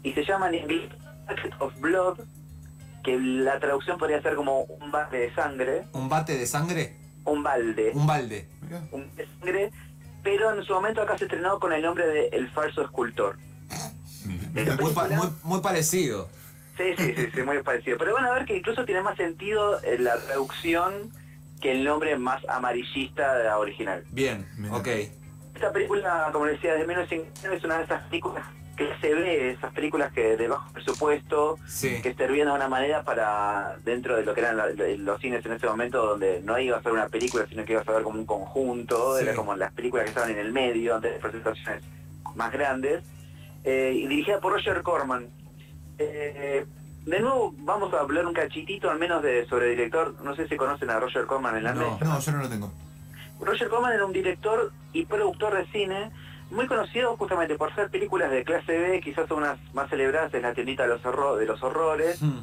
y 0.02 0.12
se 0.12 0.24
llama 0.24 0.48
en 0.48 0.54
inglés 0.56 0.90
Bucket 1.28 1.54
of 1.60 1.80
Blood 1.80 2.20
que 3.02 3.18
la 3.18 3.58
traducción 3.60 3.98
podría 3.98 4.22
ser 4.22 4.34
como 4.34 4.62
un 4.62 4.90
balde 4.90 5.18
de 5.18 5.34
sangre 5.34 5.84
¿Un 5.92 6.08
bate 6.08 6.36
de 6.38 6.46
sangre? 6.46 6.96
un 7.24 7.42
balde 7.42 7.90
Un 7.94 8.06
balde. 8.06 8.48
Un 8.92 9.14
de 9.16 9.26
sangre, 9.40 9.70
pero 10.22 10.54
en 10.54 10.62
su 10.64 10.72
momento 10.74 11.00
acá 11.02 11.16
se 11.18 11.24
estrenó 11.24 11.58
con 11.58 11.72
el 11.72 11.80
nombre 11.82 12.06
de 12.06 12.28
El 12.28 12.50
falso 12.50 12.82
escultor. 12.82 13.38
Mirá. 14.54 14.76
Muy, 14.76 14.92
pa- 14.92 15.08
muy- 15.08 15.28
muy 15.42 15.60
parecido. 15.60 16.28
Sí, 16.78 16.84
sí, 16.96 17.14
sí, 17.14 17.28
sí, 17.34 17.42
muy 17.42 17.62
parecido. 17.62 17.98
Pero 17.98 18.14
van 18.14 18.24
a 18.24 18.32
ver 18.32 18.46
que 18.46 18.56
incluso 18.56 18.84
tiene 18.84 19.02
más 19.02 19.16
sentido 19.16 19.80
eh, 19.82 19.98
la 19.98 20.16
traducción 20.16 21.12
que 21.60 21.72
el 21.72 21.84
nombre 21.84 22.16
más 22.16 22.42
amarillista 22.48 23.36
de 23.36 23.44
la 23.44 23.58
original. 23.58 24.04
Bien, 24.10 24.46
Mira. 24.56 24.74
ok. 24.76 24.88
Esta 25.54 25.72
película, 25.72 26.30
como 26.32 26.46
decía, 26.46 26.74
de 26.74 26.86
menos 26.86 27.08
es 27.12 27.64
una 27.64 27.78
de 27.78 27.84
esas 27.84 28.02
películas 28.08 28.44
que 28.76 28.88
se 29.00 29.14
ve, 29.14 29.50
esas 29.52 29.72
películas 29.72 30.12
que 30.12 30.36
de 30.36 30.48
bajo 30.48 30.72
presupuesto, 30.72 31.58
Sí. 31.64 32.02
que 32.02 32.12
servían 32.14 32.48
de 32.48 32.54
una 32.54 32.66
manera 32.68 33.04
para, 33.04 33.76
dentro 33.84 34.16
de 34.16 34.24
lo 34.24 34.34
que 34.34 34.40
eran 34.40 34.56
la- 34.56 34.66
los 34.98 35.20
cines 35.20 35.46
en 35.46 35.52
ese 35.52 35.66
momento, 35.68 36.04
donde 36.04 36.40
no 36.42 36.58
iba 36.58 36.76
a 36.78 36.82
ser 36.82 36.90
una 36.90 37.06
película, 37.06 37.46
sino 37.48 37.64
que 37.64 37.72
iba 37.74 37.82
a 37.82 37.84
ser 37.84 38.02
como 38.02 38.18
un 38.18 38.26
conjunto, 38.26 39.16
Sí. 39.16 39.22
era 39.24 39.34
como 39.36 39.54
las 39.54 39.72
películas 39.72 40.04
que 40.06 40.08
estaban 40.08 40.30
en 40.32 40.38
el 40.40 40.52
medio, 40.52 40.96
antes 40.96 41.12
de 41.12 41.18
presentaciones 41.20 41.84
más 42.34 42.50
grandes, 42.52 43.04
eh, 43.64 43.92
y 43.94 44.06
dirigida 44.06 44.40
por 44.40 44.52
Roger 44.52 44.82
Corman. 44.82 45.26
Eh, 45.98 46.66
de 47.06 47.20
nuevo 47.20 47.54
vamos 47.58 47.92
a 47.94 48.00
hablar 48.00 48.26
un 48.26 48.32
cachitito 48.34 48.90
al 48.90 48.98
menos 48.98 49.22
de 49.22 49.46
sobre 49.46 49.68
director, 49.70 50.14
no 50.22 50.34
sé 50.34 50.48
si 50.48 50.56
conocen 50.56 50.90
a 50.90 50.98
Roger 51.00 51.26
Corman 51.26 51.56
en 51.56 51.64
la 51.64 51.74
No. 51.74 51.92
mesa. 51.92 52.04
No, 52.04 52.18
yo 52.20 52.32
no 52.32 52.38
lo 52.38 52.48
tengo. 52.48 52.72
Roger 53.40 53.68
Corman 53.68 53.92
era 53.92 54.06
un 54.06 54.12
director 54.12 54.72
y 54.92 55.04
productor 55.06 55.54
de 55.56 55.66
cine 55.66 56.10
muy 56.50 56.66
conocido 56.66 57.16
justamente 57.16 57.56
por 57.56 57.72
hacer 57.72 57.90
películas 57.90 58.30
de 58.30 58.44
clase 58.44 58.78
B, 58.78 59.00
quizás 59.00 59.30
unas 59.30 59.58
más 59.74 59.90
celebradas 59.90 60.32
es 60.34 60.42
La 60.42 60.54
tiendita 60.54 60.84
de 60.84 60.90
los, 60.90 61.02
horro- 61.04 61.36
de 61.36 61.46
los 61.46 61.62
horrores, 61.62 62.22
Hmm. 62.22 62.38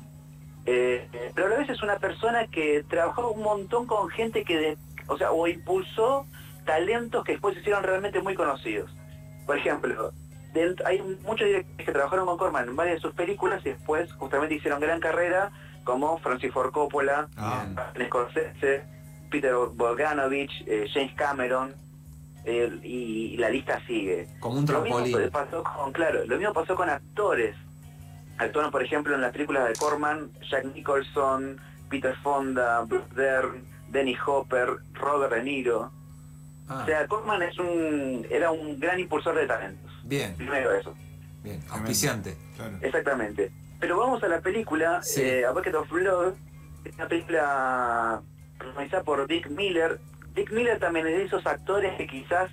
eh, 0.66 1.08
eh, 1.14 1.32
pero 1.34 1.48
a 1.48 1.50
la 1.52 1.58
vez 1.58 1.70
es 1.70 1.82
una 1.82 1.98
persona 1.98 2.46
que 2.48 2.84
trabajó 2.90 3.32
un 3.32 3.42
montón 3.44 3.88
con 3.88 4.10
gente 4.10 4.44
que, 4.44 4.58
de- 4.58 4.78
o 5.08 5.18
sea, 5.18 5.32
o 5.32 5.48
impulsó 5.48 6.26
talentos 6.66 7.24
que 7.24 7.34
después 7.34 7.56
se 7.56 7.62
hicieron 7.62 7.84
realmente 7.84 8.22
muy 8.22 8.36
conocidos. 8.36 8.92
Por 9.46 9.58
ejemplo, 9.58 10.12
hay 10.86 11.02
muchos 11.24 11.48
directores 11.48 11.86
que 11.86 11.92
trabajaron 11.92 12.26
con 12.26 12.38
Corman 12.38 12.68
en 12.70 12.76
varias 12.76 12.96
de 12.98 13.02
sus 13.02 13.14
películas 13.14 13.62
y 13.66 13.70
después 13.70 14.12
justamente 14.14 14.56
hicieron 14.56 14.80
gran 14.80 15.00
carrera, 15.00 15.52
como 15.84 16.18
Francis 16.20 16.52
Ford 16.54 16.72
Coppola, 16.72 17.28
Ah, 17.38 17.66
Scorsese, 18.06 18.84
Peter 19.30 19.54
Bogdanovich, 19.56 20.52
eh, 20.68 20.88
James 20.94 21.14
Cameron, 21.16 21.74
eh, 22.46 22.72
y, 22.84 23.34
y 23.34 23.38
la 23.38 23.50
lista 23.50 23.80
sigue. 23.88 24.28
Como 24.40 24.60
un 24.60 24.66
Lo 24.66 24.82
mismo 24.82 25.00
pasó 25.32 25.64
con, 25.64 25.92
claro, 25.94 26.26
lo 26.26 26.38
mismo 26.38 26.54
pasó 26.54 26.76
con 26.76 26.90
actores. 26.90 27.56
Actuaron, 28.38 28.72
por 28.72 28.84
ejemplo, 28.84 29.14
en 29.16 29.22
las 29.22 29.32
películas 29.32 29.68
de 29.68 29.74
Corman, 29.76 30.32
Jack 30.50 30.66
Nicholson, 30.74 31.60
Peter 31.90 32.16
Fonda, 32.24 32.82
Bruce 32.82 33.14
Dern, 33.16 33.64
Dennis 33.90 34.18
Hopper, 34.26 34.70
Robert 34.94 35.34
De 35.34 35.44
Niro. 35.44 35.92
Ah, 36.68 36.80
O 36.82 36.86
sea, 36.86 37.08
Corman 37.08 37.42
es 37.44 37.58
un, 37.60 38.26
era 38.30 38.52
un 38.52 38.80
gran 38.80 39.00
impulsor 39.00 39.36
de 39.36 39.46
talentos. 39.46 39.91
Bien, 40.12 40.36
Primero 40.36 40.72
eso. 40.76 40.94
bien. 41.42 41.60
Auspiciante. 41.70 42.36
claro. 42.58 42.78
Exactamente. 42.82 43.50
Pero 43.80 43.98
vamos 43.98 44.22
a 44.24 44.28
la 44.28 44.42
película, 44.42 45.02
Sí. 45.02 45.22
eh, 45.22 45.46
A 45.46 45.52
Bucket 45.52 45.74
of 45.74 45.90
Blood, 45.90 46.34
es 46.84 46.94
una 46.96 47.08
película 47.08 48.22
protagonizada 48.60 49.04
por 49.04 49.26
Dick 49.28 49.50
Miller. 49.50 50.00
Dick 50.36 50.52
Miller 50.52 50.78
también 50.80 51.08
es 51.08 51.18
de 51.18 51.24
esos 51.24 51.46
actores 51.48 51.96
que 51.98 52.06
quizás 52.08 52.52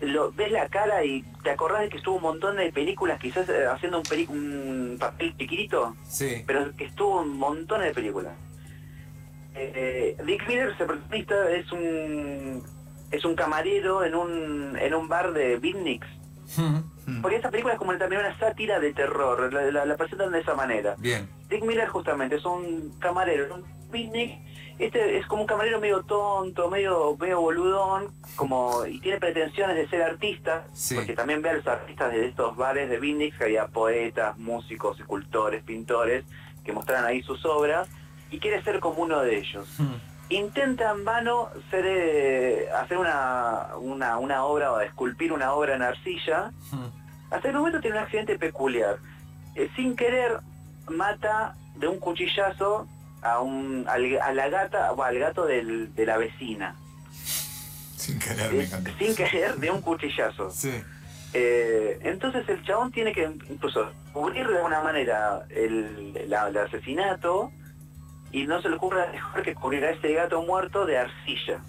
lo 0.00 0.30
ves 0.32 0.50
la 0.52 0.68
cara 0.68 1.04
y 1.04 1.22
te 1.44 1.50
acordás 1.50 1.82
de 1.82 1.88
que 1.88 1.96
estuvo 1.98 2.16
un 2.16 2.22
montón 2.22 2.56
de 2.56 2.70
películas, 2.72 3.18
quizás 3.20 3.48
eh, 3.48 3.66
haciendo 3.66 3.98
un, 3.98 4.02
peli- 4.04 4.26
un 4.28 4.96
papel 4.98 5.34
chiquitito, 5.38 5.96
Sí. 6.06 6.42
pero 6.46 6.74
que 6.76 6.84
estuvo 6.86 7.22
en 7.22 7.28
montones 7.30 7.86
de 7.88 7.94
películas. 7.94 8.34
Eh, 9.54 10.16
Dick 10.26 10.46
Miller, 10.48 10.68
ese 10.70 10.84
protagonista, 10.84 11.50
es 11.52 11.70
un 11.72 12.62
es 13.12 13.24
un 13.24 13.36
camarero 13.36 14.04
en 14.04 14.16
un, 14.16 14.76
en 14.78 14.92
un 14.94 15.08
bar 15.08 15.32
de 15.32 15.56
beatniks. 15.58 16.08
Porque 17.22 17.36
esta 17.36 17.50
película 17.50 17.74
es 17.74 17.78
como 17.78 17.96
también 17.98 18.20
una 18.22 18.38
sátira 18.38 18.78
de 18.80 18.92
terror, 18.92 19.52
la, 19.52 19.62
la- 19.70 19.84
la 19.86 19.96
presentan 19.96 20.32
de 20.32 20.40
esa 20.40 20.54
manera. 20.54 20.94
Bien. 20.98 21.28
Dick 21.48 21.64
Miller 21.64 21.88
justamente 21.88 22.36
es 22.36 22.44
un 22.44 22.92
camarero, 22.98 23.54
un 23.54 23.64
picnic, 23.90 24.38
este 24.78 25.18
es 25.18 25.26
como 25.26 25.42
un 25.42 25.46
camarero 25.46 25.80
medio 25.80 26.02
tonto, 26.02 26.68
medio 26.68 27.16
medio 27.18 27.40
boludón, 27.40 28.12
como 28.34 28.84
y 28.86 29.00
tiene 29.00 29.18
pretensiones 29.18 29.76
de 29.76 29.88
ser 29.88 30.02
artista, 30.02 30.66
Sí. 30.72 30.94
porque 30.96 31.14
también 31.14 31.40
ve 31.42 31.50
a 31.50 31.54
los 31.54 31.66
artistas 31.66 32.12
de 32.12 32.26
estos 32.26 32.56
bares 32.56 32.90
de 32.90 32.98
Phoenix, 32.98 33.38
que 33.38 33.44
había 33.44 33.68
poetas, 33.68 34.36
músicos, 34.38 34.98
escultores, 35.00 35.62
pintores, 35.62 36.24
que 36.64 36.72
mostraran 36.72 37.04
ahí 37.06 37.22
sus 37.22 37.44
obras, 37.46 37.88
y 38.30 38.38
quiere 38.40 38.62
ser 38.64 38.80
como 38.80 39.02
uno 39.02 39.20
de 39.20 39.38
ellos. 39.38 39.66
Mm, 39.78 39.94
Intenta 40.28 40.90
en 40.90 41.04
vano 41.04 41.50
ser, 41.70 41.84
eh, 41.86 42.68
hacer 42.82 42.98
una, 42.98 43.68
una, 43.78 44.18
una 44.18 44.44
obra 44.44 44.72
o 44.72 44.80
esculpir 44.80 45.32
una 45.32 45.52
obra 45.52 45.76
en 45.76 45.82
arcilla, 45.82 46.50
mm. 46.72 46.86
hasta 47.32 47.48
el 47.48 47.54
momento 47.54 47.80
tiene 47.80 47.96
un 47.98 48.02
accidente 48.02 48.36
peculiar. 48.38 48.96
Eh, 49.54 49.70
sin 49.76 49.94
querer 49.94 50.40
mata 50.88 51.54
de 51.76 51.86
un 51.88 51.98
cuchillazo 52.00 52.88
a, 53.22 53.40
un, 53.40 53.86
al- 53.88 54.20
a 54.20 54.32
la 54.32 54.48
gata 54.48 54.92
o 54.92 55.02
al 55.02 55.18
gato 55.18 55.46
del- 55.46 55.94
de 55.94 56.06
la 56.06 56.16
vecina. 56.18 56.74
Sin 57.96 58.18
querer, 58.18 58.52
Eh, 58.54 58.68
sin 58.98 59.14
querer 59.14 59.56
de 59.56 59.70
un 59.70 59.80
cuchillazo. 59.80 60.50
Sí. 60.50 60.82
Eh, 61.34 61.98
entonces 62.02 62.48
el 62.48 62.62
chabón 62.64 62.90
tiene 62.92 63.12
que 63.12 63.24
incluso 63.48 63.90
cubrir 64.12 64.46
de 64.48 64.56
alguna 64.56 64.80
manera 64.82 65.44
el, 65.50 66.28
la- 66.28 66.48
el 66.48 66.56
asesinato 66.58 67.52
y 68.32 68.46
no 68.46 68.60
se 68.62 68.68
le 68.68 68.76
ocurre 68.76 69.10
mejor 69.12 69.42
que 69.42 69.54
cubrir 69.54 69.84
a 69.84 69.90
ese 69.90 70.12
gato 70.12 70.42
muerto 70.42 70.84
de 70.86 70.98
arcilla. 70.98 71.60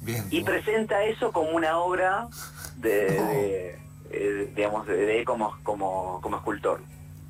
Bien. 0.00 0.24
Y 0.30 0.42
presenta 0.42 1.04
eso 1.04 1.30
como 1.32 1.50
una 1.50 1.78
obra 1.78 2.26
de, 2.76 3.16
No. 3.16 3.28
de, 3.28 3.78
eh, 4.10 4.52
digamos, 4.54 4.86
de, 4.86 4.96
de 4.96 5.24
como, 5.24 5.56
como, 5.62 6.20
como 6.20 6.36
escultor. 6.36 6.80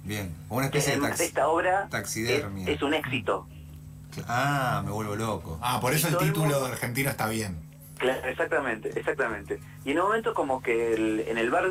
Bien. 0.05 0.35
Como 0.49 0.59
una 0.59 0.67
especie 0.67 0.93
de 0.93 0.99
además 0.99 1.19
taxi- 1.21 1.25
esta 1.27 1.49
obra 1.49 1.85
es, 1.85 1.91
taxidermia. 1.91 2.69
es 2.71 2.83
un 2.83 2.95
éxito. 2.95 3.47
Ah, 4.27 4.83
me 4.85 4.91
vuelvo 4.91 5.17
loco. 5.17 5.59
Ah, 5.63 5.81
por 5.81 5.93
eso 5.95 6.09
el 6.09 6.15
el 6.15 6.21
título 6.21 6.47
mundo- 6.47 6.65
de 6.67 6.73
argentino 6.73 7.11
está 7.11 7.29
bien. 7.29 7.59
Claro, 8.03 8.29
exactamente, 8.29 8.91
exactamente. 8.99 9.61
Y 9.85 9.93
en 9.93 9.99
un 10.01 10.05
momento 10.07 10.35
como 10.35 10.61
que 10.63 10.95
el- 10.95 11.21
en 11.29 11.39
el 11.39 11.51
bar 11.51 11.65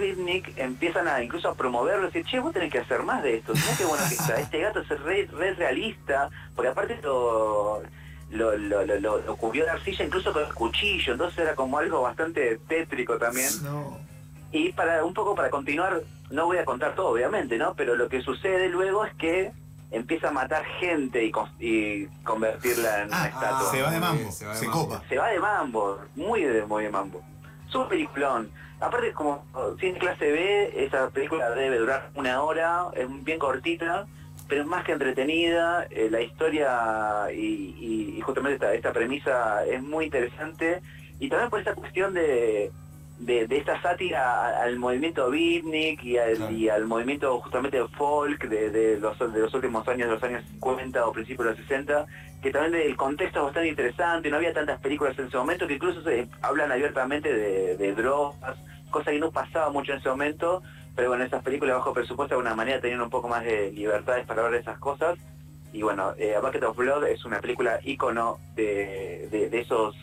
empiezan 0.55 1.07
a 1.07 1.21
incluso 1.23 1.49
a 1.49 1.55
promoverlo, 1.55 2.05
decir, 2.07 2.25
che, 2.25 2.39
vos 2.39 2.53
tenés 2.53 2.71
que 2.71 2.79
hacer 2.79 3.03
más 3.03 3.21
de 3.23 3.35
esto, 3.37 3.53
mirá 3.53 3.75
qué 3.77 3.85
bueno 3.85 4.03
que 4.07 4.15
está, 4.15 4.35
este 4.39 4.59
gato 4.59 4.79
es 4.79 4.89
re, 5.01 5.27
re 5.31 5.53
realista, 5.53 6.29
porque 6.55 6.69
aparte 6.69 6.99
lo, 7.03 7.81
lo, 8.31 8.57
lo, 8.57 8.85
lo, 8.85 8.99
lo- 8.99 9.17
lo 9.19 9.35
cubrió 9.35 9.65
de 9.65 9.71
arcilla 9.71 10.05
incluso 10.05 10.31
con 10.33 10.43
el 10.43 10.53
cuchillo, 10.53 11.13
entonces 11.13 11.39
era 11.39 11.55
como 11.55 11.77
algo 11.77 12.01
bastante 12.01 12.59
tétrico 12.67 13.17
también. 13.17 13.49
No. 13.63 13.99
Y 14.53 14.71
para 14.73 15.03
un 15.05 15.13
poco 15.13 15.35
para 15.35 15.49
continuar, 15.49 16.01
no 16.29 16.45
voy 16.45 16.57
a 16.57 16.65
contar 16.65 16.95
todo 16.95 17.09
obviamente, 17.09 17.57
¿no? 17.57 17.73
Pero 17.75 17.95
lo 17.95 18.07
que 18.09 18.21
sucede 18.21 18.69
luego 18.69 19.05
es 19.05 19.13
que 19.15 19.51
empieza 19.91 20.29
a 20.29 20.31
matar 20.31 20.63
gente 20.79 21.23
y, 21.23 21.31
con- 21.31 21.49
y 21.59 22.05
convertirla 22.23 23.01
en 23.01 23.07
una 23.09 23.23
Ah, 23.23 23.27
estatua. 23.27 23.71
se 23.71 23.81
va 23.81 23.91
de 23.91 23.99
mambo, 23.99 24.31
se 24.31 24.45
va 24.45 24.53
de 24.53 24.57
se 24.59 24.67
mambo. 24.67 24.87
copa. 24.89 25.03
Se 25.09 25.17
va 25.17 25.27
de 25.29 25.39
mambo, 25.39 25.99
muy 26.15 26.43
de, 26.43 26.65
muy 26.65 26.83
de 26.85 26.89
mambo. 26.89 27.21
Es 27.67 27.75
un 27.75 27.87
peliculón. 27.87 28.49
Aparte, 28.79 29.11
como 29.13 29.45
cine 29.79 29.99
clase 29.99 30.31
B, 30.31 30.85
esa 30.85 31.09
película 31.11 31.49
debe 31.51 31.77
durar 31.77 32.09
una 32.15 32.41
hora, 32.41 32.85
es 32.95 33.07
bien 33.23 33.37
cortita, 33.37 34.07
pero 34.47 34.61
es 34.61 34.67
más 34.67 34.83
que 34.83 34.93
entretenida. 34.93 35.85
eh, 35.91 36.07
la 36.09 36.21
historia 36.21 37.31
y, 37.33 37.75
y- 37.79 38.15
y 38.17 38.21
justamente 38.21 38.55
esta, 38.55 38.73
esta 38.73 38.91
premisa 38.93 39.63
es 39.65 39.81
muy 39.83 40.05
interesante. 40.05 40.81
Y 41.19 41.29
también 41.29 41.49
por 41.51 41.59
esa 41.59 41.75
cuestión 41.75 42.13
de, 42.15 42.71
de, 43.21 43.47
de 43.47 43.57
esta 43.57 43.81
sátira 43.81 44.61
al 44.61 44.77
movimiento 44.79 45.29
beatnik 45.29 46.03
y 46.03 46.17
al, 46.17 46.35
Claro. 46.37 46.51
y 46.53 46.69
al 46.69 46.85
movimiento 46.85 47.39
justamente 47.39 47.79
folk 47.97 48.47
de, 48.49 48.69
de 48.71 48.99
los, 48.99 49.17
de 49.19 49.39
los 49.39 49.53
últimos 49.53 49.87
años, 49.87 50.07
de 50.09 50.13
los 50.15 50.23
años 50.23 50.43
50 50.51 51.05
o 51.05 51.11
principios 51.13 51.45
de 51.45 51.51
los 51.51 51.59
60, 51.61 52.05
que 52.41 52.51
también 52.51 52.83
el 52.87 52.95
contexto 52.97 53.39
es 53.39 53.45
bastante 53.45 53.69
interesante, 53.69 54.29
no 54.29 54.37
había 54.37 54.53
tantas 54.53 54.79
películas 54.81 55.17
en 55.19 55.27
ese 55.27 55.37
momento 55.37 55.67
que 55.67 55.75
incluso 55.75 56.01
se 56.03 56.27
hablan 56.41 56.71
abiertamente 56.71 57.31
de, 57.31 57.77
de 57.77 57.93
drogas, 57.93 58.57
cosa 58.89 59.11
que 59.11 59.19
no 59.19 59.31
pasaba 59.31 59.69
mucho 59.69 59.91
en 59.93 59.99
ese 59.99 60.09
momento, 60.09 60.63
pero 60.95 61.09
bueno, 61.09 61.23
esas 61.23 61.43
películas 61.43 61.75
bajo 61.77 61.93
presupuesto 61.93 62.35
de 62.35 62.39
alguna 62.39 62.55
manera 62.55 62.81
tenían 62.81 63.01
un 63.01 63.09
poco 63.09 63.27
más 63.29 63.43
de 63.45 63.71
libertades 63.71 64.25
para 64.25 64.41
hablar 64.41 64.53
de 64.55 64.59
esas 64.61 64.79
cosas. 64.79 65.17
Y 65.73 65.83
bueno, 65.83 66.13
eh, 66.17 66.35
A 66.35 66.41
Bucket 66.41 66.63
of 66.63 66.75
Blood 66.75 67.05
es 67.05 67.23
una 67.23 67.39
película 67.39 67.79
ícono 67.83 68.39
de, 68.55 69.29
de, 69.31 69.49
de 69.49 69.59
esos 69.61 69.95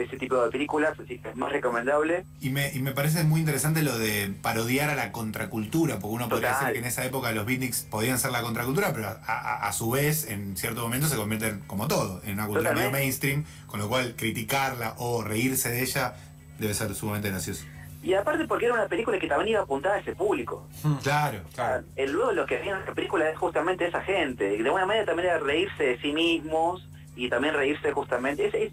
de 0.00 0.06
ese 0.06 0.16
tipo 0.16 0.42
de 0.42 0.50
películas, 0.50 0.98
así 0.98 1.18
que 1.18 1.28
es 1.30 1.36
más 1.36 1.52
recomendable. 1.52 2.24
Y 2.40 2.50
me, 2.50 2.72
y 2.72 2.80
me 2.80 2.92
parece 2.92 3.24
muy 3.24 3.40
interesante 3.40 3.82
lo 3.82 3.98
de 3.98 4.32
parodiar 4.42 4.90
a 4.90 4.94
la 4.94 5.12
contracultura, 5.12 5.98
porque 5.98 6.14
uno 6.16 6.28
podría 6.28 6.50
Total. 6.50 6.66
decir 6.66 6.72
que 6.74 6.78
en 6.80 6.84
esa 6.92 7.04
época 7.04 7.32
los 7.32 7.46
beatniks 7.46 7.82
podían 7.82 8.18
ser 8.18 8.30
la 8.32 8.42
contracultura, 8.42 8.92
pero 8.92 9.08
a, 9.08 9.20
a- 9.26 9.68
a 9.68 9.72
su 9.72 9.90
vez, 9.90 10.28
en 10.28 10.56
cierto 10.56 10.82
momento, 10.82 11.06
se 11.06 11.16
convierten 11.16 11.60
como 11.66 11.88
todo, 11.88 12.20
en 12.24 12.34
una 12.34 12.46
cultura 12.46 12.72
medio 12.72 12.90
mainstream, 12.90 13.44
con 13.66 13.80
lo 13.80 13.88
cual 13.88 14.14
criticarla 14.16 14.94
o 14.98 15.22
reírse 15.22 15.70
de 15.70 15.82
ella 15.82 16.14
debe 16.58 16.74
ser 16.74 16.94
sumamente 16.94 17.30
gracioso. 17.30 17.64
Y 18.02 18.14
aparte 18.14 18.46
porque 18.46 18.64
era 18.64 18.74
una 18.74 18.86
película 18.88 19.18
que 19.18 19.26
también 19.26 19.50
iba 19.50 19.60
apuntada 19.60 19.96
a 19.96 19.98
ese 19.98 20.14
público. 20.14 20.66
Claro. 21.02 21.40
Claro. 21.54 21.84
Ah, 21.86 21.92
el 21.96 22.12
luego 22.12 22.32
lo 22.32 22.46
que 22.46 22.56
había 22.56 22.78
en 22.78 22.86
la 22.86 22.94
película 22.94 23.28
es 23.28 23.36
justamente 23.36 23.86
esa 23.86 24.00
gente. 24.00 24.44
De 24.48 24.56
alguna 24.64 24.86
manera 24.86 25.04
también 25.04 25.28
era 25.28 25.38
reírse 25.38 25.82
de 25.84 26.00
sí 26.00 26.12
mismos 26.12 26.86
y 27.26 27.28
también 27.30 27.54
reírse 27.54 27.92
justamente. 27.92 28.46
Es, 28.46 28.54
es- 28.54 28.72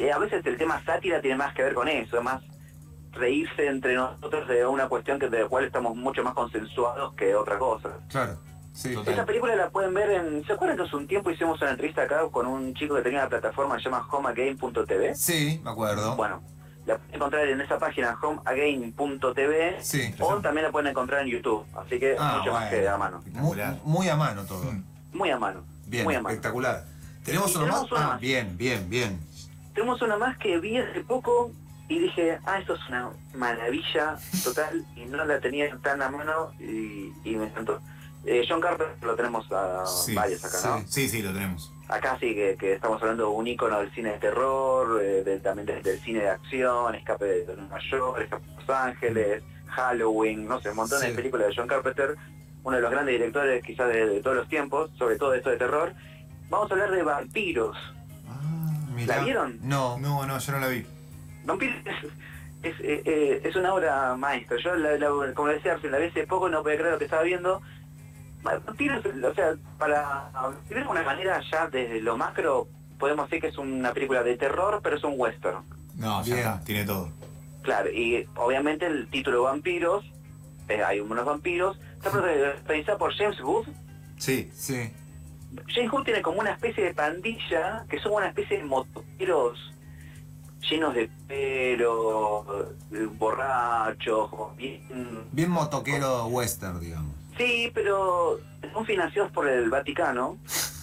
eh, 0.00 0.12
a 0.12 0.18
veces 0.18 0.44
el 0.46 0.56
tema 0.56 0.82
sátira 0.84 1.20
tiene 1.20 1.36
más 1.36 1.54
que 1.54 1.62
ver 1.62 1.74
con 1.74 1.88
eso, 1.88 2.18
es 2.18 2.22
más 2.22 2.42
reírse 3.12 3.66
entre 3.66 3.94
nosotros 3.94 4.46
de 4.48 4.66
una 4.66 4.88
cuestión 4.88 5.18
que 5.18 5.28
de 5.28 5.42
la 5.42 5.48
cual 5.48 5.64
estamos 5.64 5.96
mucho 5.96 6.22
más 6.22 6.34
consensuados 6.34 7.14
que 7.14 7.34
otra 7.34 7.58
cosa. 7.58 7.90
Claro. 8.08 8.38
Sí. 8.72 8.94
Esa 9.06 9.24
película 9.26 9.56
la 9.56 9.70
pueden 9.70 9.92
ver 9.92 10.08
en... 10.10 10.44
¿Se 10.44 10.52
acuerdan 10.52 10.76
que 10.76 10.84
hace 10.84 10.94
un 10.94 11.08
tiempo 11.08 11.30
hicimos 11.30 11.60
una 11.60 11.70
entrevista 11.70 12.02
acá 12.02 12.20
con 12.30 12.46
un 12.46 12.74
chico 12.74 12.94
que 12.94 13.02
tenía 13.02 13.20
una 13.20 13.28
plataforma 13.28 13.76
que 13.76 13.82
se 13.82 13.90
llama 13.90 14.06
homeagain.tv? 14.12 15.14
Sí, 15.16 15.60
me 15.64 15.70
acuerdo. 15.70 16.14
Bueno, 16.14 16.40
la 16.86 16.96
pueden 16.98 17.14
encontrar 17.16 17.48
en 17.48 17.60
esa 17.60 17.78
página 17.78 18.16
homeagain.tv 18.22 19.78
Sí. 19.82 20.14
o 20.20 20.36
también 20.36 20.66
la 20.66 20.70
pueden 20.72 20.88
encontrar 20.90 21.22
en 21.22 21.28
YouTube. 21.28 21.64
Así 21.76 21.98
que 21.98 22.14
Ah, 22.18 22.36
mucho 22.38 22.52
más 22.52 22.70
que 22.70 22.86
a 22.88 22.96
mano. 22.96 23.20
Muy, 23.32 23.58
muy 23.84 24.08
a 24.08 24.16
mano 24.16 24.44
todo. 24.44 24.62
Muy 25.12 25.30
a 25.30 25.38
mano. 25.38 25.64
Bien, 25.86 26.04
muy 26.04 26.14
a 26.14 26.18
mano. 26.22 26.28
espectacular. 26.28 26.84
¿Tenemos 27.28 27.54
Y 27.54 27.58
uno 27.58 27.66
más? 27.66 27.86
Ah, 27.92 28.06
más. 28.08 28.20
bien, 28.20 28.56
bien, 28.56 28.88
bien. 28.90 29.18
Tenemos 29.74 30.02
una 30.02 30.16
más 30.16 30.36
que 30.38 30.58
vi 30.58 30.78
hace 30.78 31.00
poco 31.00 31.50
y 31.88 31.98
dije, 32.00 32.38
ah, 32.44 32.58
esto 32.58 32.74
es 32.74 32.80
una 32.88 33.10
maravilla 33.34 34.16
total 34.44 34.84
y 34.96 35.04
no 35.06 35.24
la 35.24 35.40
tenía 35.40 35.74
tan 35.82 36.02
a 36.02 36.10
mano 36.10 36.52
y, 36.60 37.12
y 37.24 37.36
me 37.36 37.44
encantó. 37.46 37.80
Eh, 38.24 38.44
John 38.48 38.60
Carpenter 38.60 39.02
lo 39.06 39.14
tenemos 39.14 39.50
a 39.52 39.86
Sí, 39.86 40.14
varios 40.14 40.44
acá, 40.44 40.58
¿no? 40.80 40.84
Sí, 40.88 41.08
sí, 41.08 41.22
lo 41.22 41.32
tenemos. 41.32 41.72
Acá 41.88 42.18
sí 42.20 42.34
que, 42.34 42.56
que 42.58 42.74
estamos 42.74 43.00
hablando 43.00 43.24
de 43.24 43.30
un 43.30 43.46
ícono 43.46 43.78
del 43.78 43.90
cine 43.94 44.10
de 44.12 44.18
terror, 44.18 45.00
eh, 45.02 45.22
de- 45.24 45.40
también 45.40 45.64
de- 45.66 45.80
del 45.80 45.98
cine 46.00 46.20
de 46.20 46.30
acción, 46.30 46.94
Escape 46.94 47.24
de 47.24 47.56
Nueva 47.56 47.78
York, 47.90 48.20
Escape 48.22 48.44
de 48.44 48.54
Los 48.56 48.68
Ángeles, 48.68 49.42
Halloween, 49.68 50.46
no 50.46 50.60
sé, 50.60 50.70
un 50.70 50.76
montón 50.76 51.00
Sí. 51.00 51.06
de 51.08 51.14
películas 51.14 51.48
de 51.48 51.54
John 51.56 51.68
Carpenter, 51.68 52.16
uno 52.64 52.76
de 52.76 52.82
los 52.82 52.90
grandes 52.90 53.14
directores 53.14 53.62
quizás 53.64 53.88
de, 53.88 54.06
de 54.06 54.20
todos 54.20 54.36
los 54.36 54.48
tiempos, 54.48 54.90
sobre 54.98 55.16
todo 55.16 55.30
de 55.30 55.38
esto 55.38 55.50
de 55.50 55.56
terror. 55.56 55.94
Vamos 56.50 56.70
a 56.70 56.74
hablar 56.74 56.90
de 56.90 57.02
vampiros. 57.02 57.76
Ah, 58.28 58.86
Mirá. 58.94 59.16
¿La 59.18 59.24
vieron? 59.24 59.58
No. 59.62 59.98
no, 59.98 60.26
no, 60.26 60.38
yo 60.38 60.52
no 60.52 60.60
la 60.60 60.68
vi. 60.68 60.84
Vampiros 61.44 61.76
es, 61.84 62.04
es, 62.62 62.80
eh, 62.80 63.02
eh, 63.04 63.40
es 63.44 63.56
una 63.56 63.74
obra 63.74 64.16
maestra. 64.16 64.56
Yo, 64.62 64.74
la, 64.76 64.96
la- 64.98 65.34
como 65.34 65.48
decía, 65.48 65.78
la 65.82 65.98
vi 65.98 66.06
hace 66.06 66.26
poco, 66.26 66.48
no 66.48 66.62
podía 66.62 66.78
creer 66.78 66.92
lo 66.92 66.98
que 66.98 67.04
estaba 67.04 67.22
viendo. 67.22 67.60
Vampiros, 68.42 69.04
o 69.04 69.34
sea, 69.34 69.54
para 69.78 70.30
de 70.70 70.82
una 70.86 71.02
manera 71.02 71.40
ya 71.50 71.66
desde 71.68 72.00
lo 72.00 72.16
macro, 72.16 72.68
podemos 72.98 73.28
decir 73.28 73.42
que 73.42 73.48
es 73.48 73.58
una 73.58 73.92
película 73.92 74.22
de 74.22 74.36
terror, 74.36 74.80
pero 74.82 74.96
es 74.96 75.04
un 75.04 75.14
western. 75.16 75.64
No, 75.96 76.22
ya 76.24 76.36
está, 76.36 76.60
tiene 76.64 76.84
todo. 76.84 77.10
Claro, 77.62 77.90
y 77.90 78.26
obviamente 78.36 78.86
el 78.86 79.08
título 79.08 79.42
Vampiros, 79.42 80.04
eh, 80.68 80.82
hay 80.84 81.00
unos 81.00 81.24
vampiros, 81.24 81.78
está 81.96 82.10
protagonizada 82.10 82.96
por 82.96 83.12
James 83.14 83.40
Wood. 83.42 83.66
Sí. 84.18 84.50
Sí. 84.54 84.90
James 85.68 85.92
Wood 85.92 86.04
tiene 86.04 86.22
como 86.22 86.40
una 86.40 86.52
especie 86.52 86.84
de 86.84 86.94
pandilla, 86.94 87.84
que 87.88 87.98
son 88.00 88.12
una 88.12 88.28
especie 88.28 88.58
de 88.58 88.64
motoqueros 88.64 89.58
llenos 90.68 90.94
de 90.94 91.08
pelo, 91.26 92.44
borrachos, 93.18 94.30
bien... 94.56 95.26
Bien 95.32 95.50
motoquero 95.50 96.26
western, 96.26 96.80
digamos. 96.80 97.14
Sí, 97.36 97.70
pero 97.72 98.38
son 98.72 98.84
financiados 98.84 99.30
por 99.32 99.48
el 99.48 99.70
Vaticano 99.70 100.36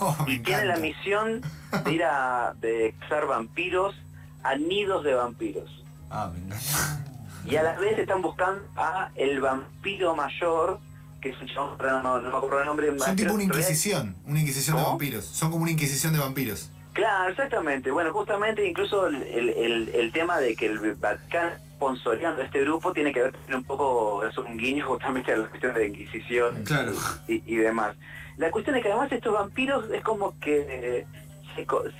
Oh, 0.00 0.16
y 0.28 0.38
tienen 0.38 0.68
la 0.68 0.76
misión 0.76 1.42
de 1.84 1.92
ir 1.92 2.04
a 2.04 2.54
de 2.60 2.94
cazar 3.00 3.26
vampiros 3.26 3.96
a 4.44 4.54
nidos 4.54 5.02
de 5.02 5.14
vampiros. 5.14 5.84
Ah, 6.10 6.30
me 6.32 6.38
encanta. 6.38 7.04
Y 7.44 7.56
a 7.56 7.62
la 7.64 7.78
vez 7.78 7.98
están 7.98 8.22
buscando 8.22 8.62
a 8.76 9.10
el 9.16 9.40
vampiro 9.40 10.14
mayor, 10.14 10.78
que 11.20 11.30
es 11.30 11.40
un 11.40 11.48
chabón, 11.48 11.76
no, 11.80 12.20
no 12.20 12.30
me 12.30 12.36
acuerdo 12.36 12.60
el 12.60 12.66
nombre. 12.66 12.98
Son 12.98 13.16
tipo 13.16 13.34
una 13.34 13.42
inquisición, 13.42 14.16
una 14.26 14.40
inquisición 14.40 14.76
de 14.76 14.82
vampiros. 14.82 15.24
Son 15.24 15.50
como 15.50 15.62
una 15.62 15.72
inquisición 15.72 16.12
de 16.12 16.18
vampiros. 16.20 16.70
Claro, 16.92 17.30
exactamente. 17.30 17.90
Bueno, 17.90 18.12
justamente 18.12 18.66
incluso 18.66 19.06
el, 19.06 19.22
el, 19.22 19.88
el 19.94 20.12
tema 20.12 20.38
de 20.38 20.56
que 20.56 20.66
el 20.66 20.94
Vaticano 20.96 21.52
sponsoreando 21.78 22.42
este 22.42 22.62
grupo 22.62 22.92
tiene 22.92 23.12
que 23.12 23.22
ver 23.22 23.34
un 23.54 23.62
poco, 23.62 24.26
es 24.26 24.36
un 24.36 24.56
guiño 24.56 24.84
justamente 24.84 25.32
a 25.32 25.36
la 25.36 25.46
cuestión 25.46 25.74
de 25.74 25.80
la 25.80 25.86
Inquisición 25.86 26.64
claro. 26.64 26.92
y, 27.28 27.40
y, 27.46 27.56
demás. 27.56 27.96
La 28.36 28.50
cuestión 28.50 28.74
es 28.74 28.82
que 28.82 28.88
además 28.88 29.12
estos 29.12 29.32
vampiros 29.32 29.88
es 29.92 30.02
como 30.02 30.36
que 30.40 30.66
eh, 30.68 31.06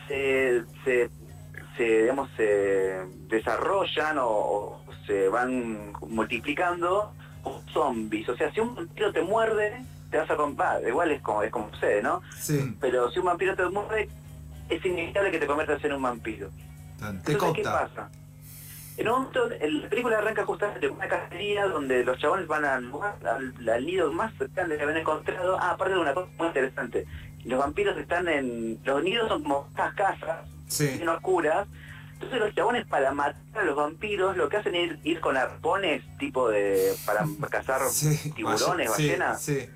se, 0.09 0.65
se, 0.85 1.11
se, 1.77 2.03
digamos, 2.03 2.29
se 2.37 3.05
desarrollan 3.29 4.19
o, 4.19 4.27
o, 4.27 4.85
se 5.07 5.29
van 5.29 5.93
multiplicando 6.09 7.15
zombies. 7.73 8.29
O 8.29 8.37
sea, 8.37 8.53
si 8.53 8.61
un 8.61 8.75
vampiro 8.75 9.13
te 9.13 9.23
muerde, 9.23 9.85
te 10.11 10.19
vas 10.19 10.31
a 10.31 10.37
comprar. 10.37 10.83
Igual 10.87 11.11
es 11.11 11.23
como, 11.23 11.43
es 11.43 11.51
como 11.51 11.71
sucede, 11.71 12.03
¿no? 12.03 12.23
Sí. 12.39 12.77
Pero 12.81 13.11
si 13.11 13.19
un 13.19 13.27
vampiro 13.27 13.55
te 13.55 13.69
muerde, 13.69 14.09
es 14.69 14.85
inevitable 14.85 15.31
que 15.31 15.39
te 15.39 15.47
conviertas 15.47 15.83
en 15.85 15.93
un 15.93 16.03
vampiro. 16.03 16.51
Te 16.99 17.33
Entonces, 17.33 17.53
¿qué 17.55 17.63
pasa? 17.63 18.11
En 18.97 19.09
un 19.09 19.15
momento, 19.15 19.49
la 19.49 19.89
película 19.89 20.19
arranca 20.19 20.45
justamente 20.45 20.87
en 20.87 20.93
una 20.93 21.07
cacería 21.07 21.67
donde 21.67 22.03
los 22.03 22.19
chabones 22.19 22.49
van 22.49 22.65
al 22.65 22.85
lugar, 22.85 23.15
al, 23.25 23.69
al 23.69 23.87
nido 23.87 24.13
más 24.13 24.33
grande 24.55 24.77
que 24.77 24.83
habían 24.83 24.99
encontrado. 24.99 25.57
Ah, 25.61 25.71
aparte 25.71 25.95
de 25.95 26.01
una 26.01 26.15
cosa 26.15 26.29
muy 26.37 26.49
interesante. 26.49 27.07
Los 27.45 27.61
vampiros 27.61 27.97
están 27.97 28.27
en... 28.27 28.81
Los 28.85 29.05
nidos 29.05 29.29
son 29.29 29.45
como 29.45 29.67
estas 29.71 29.95
casas, 29.95 30.49
sí. 30.67 30.89
bien 30.97 31.09
oscuras. 31.09 31.69
Entonces 32.19 32.41
los 32.41 32.55
chabones 32.55 32.85
para 32.85 33.13
matar 33.13 33.41
a 33.55 33.65
los 33.65 33.77
vampiros 33.77 34.37
lo 34.37 34.49
que 34.49 34.57
hacen 34.57 34.75
es 34.75 34.91
ir, 34.91 35.01
ir 35.05 35.21
con 35.21 35.37
arpones 35.37 36.03
tipo 36.19 36.49
de... 36.49 36.93
para 37.07 37.25
cazar 37.49 37.81
sí. 37.91 38.33
tiburones, 38.33 38.91
ballenas. 38.91 39.41
Sí. 39.41 39.69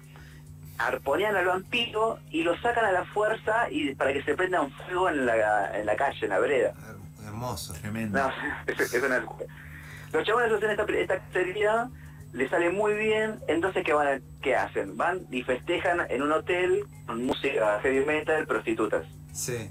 Arponean 0.78 1.36
al 1.36 1.46
vampiro 1.46 2.18
y 2.30 2.42
lo 2.42 2.60
sacan 2.60 2.84
a 2.84 2.90
la 2.90 3.04
fuerza 3.04 3.70
y 3.70 3.94
para 3.94 4.12
que 4.12 4.24
se 4.24 4.34
prenda 4.34 4.60
un 4.60 4.72
fuego 4.72 5.08
en 5.08 5.24
la, 5.24 5.78
en 5.78 5.86
la 5.86 5.94
calle, 5.94 6.18
en 6.22 6.30
la 6.30 6.40
vereda. 6.40 6.72
Hermoso. 7.24 7.74
Tremendo. 7.74 8.18
No, 8.18 8.32
es, 8.66 8.92
es 8.92 9.02
una 9.02 9.20
locura. 9.20 9.46
Los 10.12 10.24
chabones 10.26 10.52
hacen 10.52 10.70
esta, 10.70 10.82
esta 10.82 11.20
cacería, 11.20 11.88
les 12.32 12.50
sale 12.50 12.70
muy 12.70 12.94
bien, 12.94 13.38
entonces 13.46 13.84
¿qué, 13.84 13.92
van 13.92 14.08
a, 14.08 14.20
¿qué 14.42 14.56
hacen? 14.56 14.96
Van 14.96 15.20
y 15.30 15.44
festejan 15.44 16.00
en 16.10 16.22
un 16.22 16.32
hotel 16.32 16.84
con 17.06 17.24
música 17.24 17.78
heavy 17.82 18.04
metal, 18.04 18.44
prostitutas. 18.48 19.06
Sí. 19.32 19.70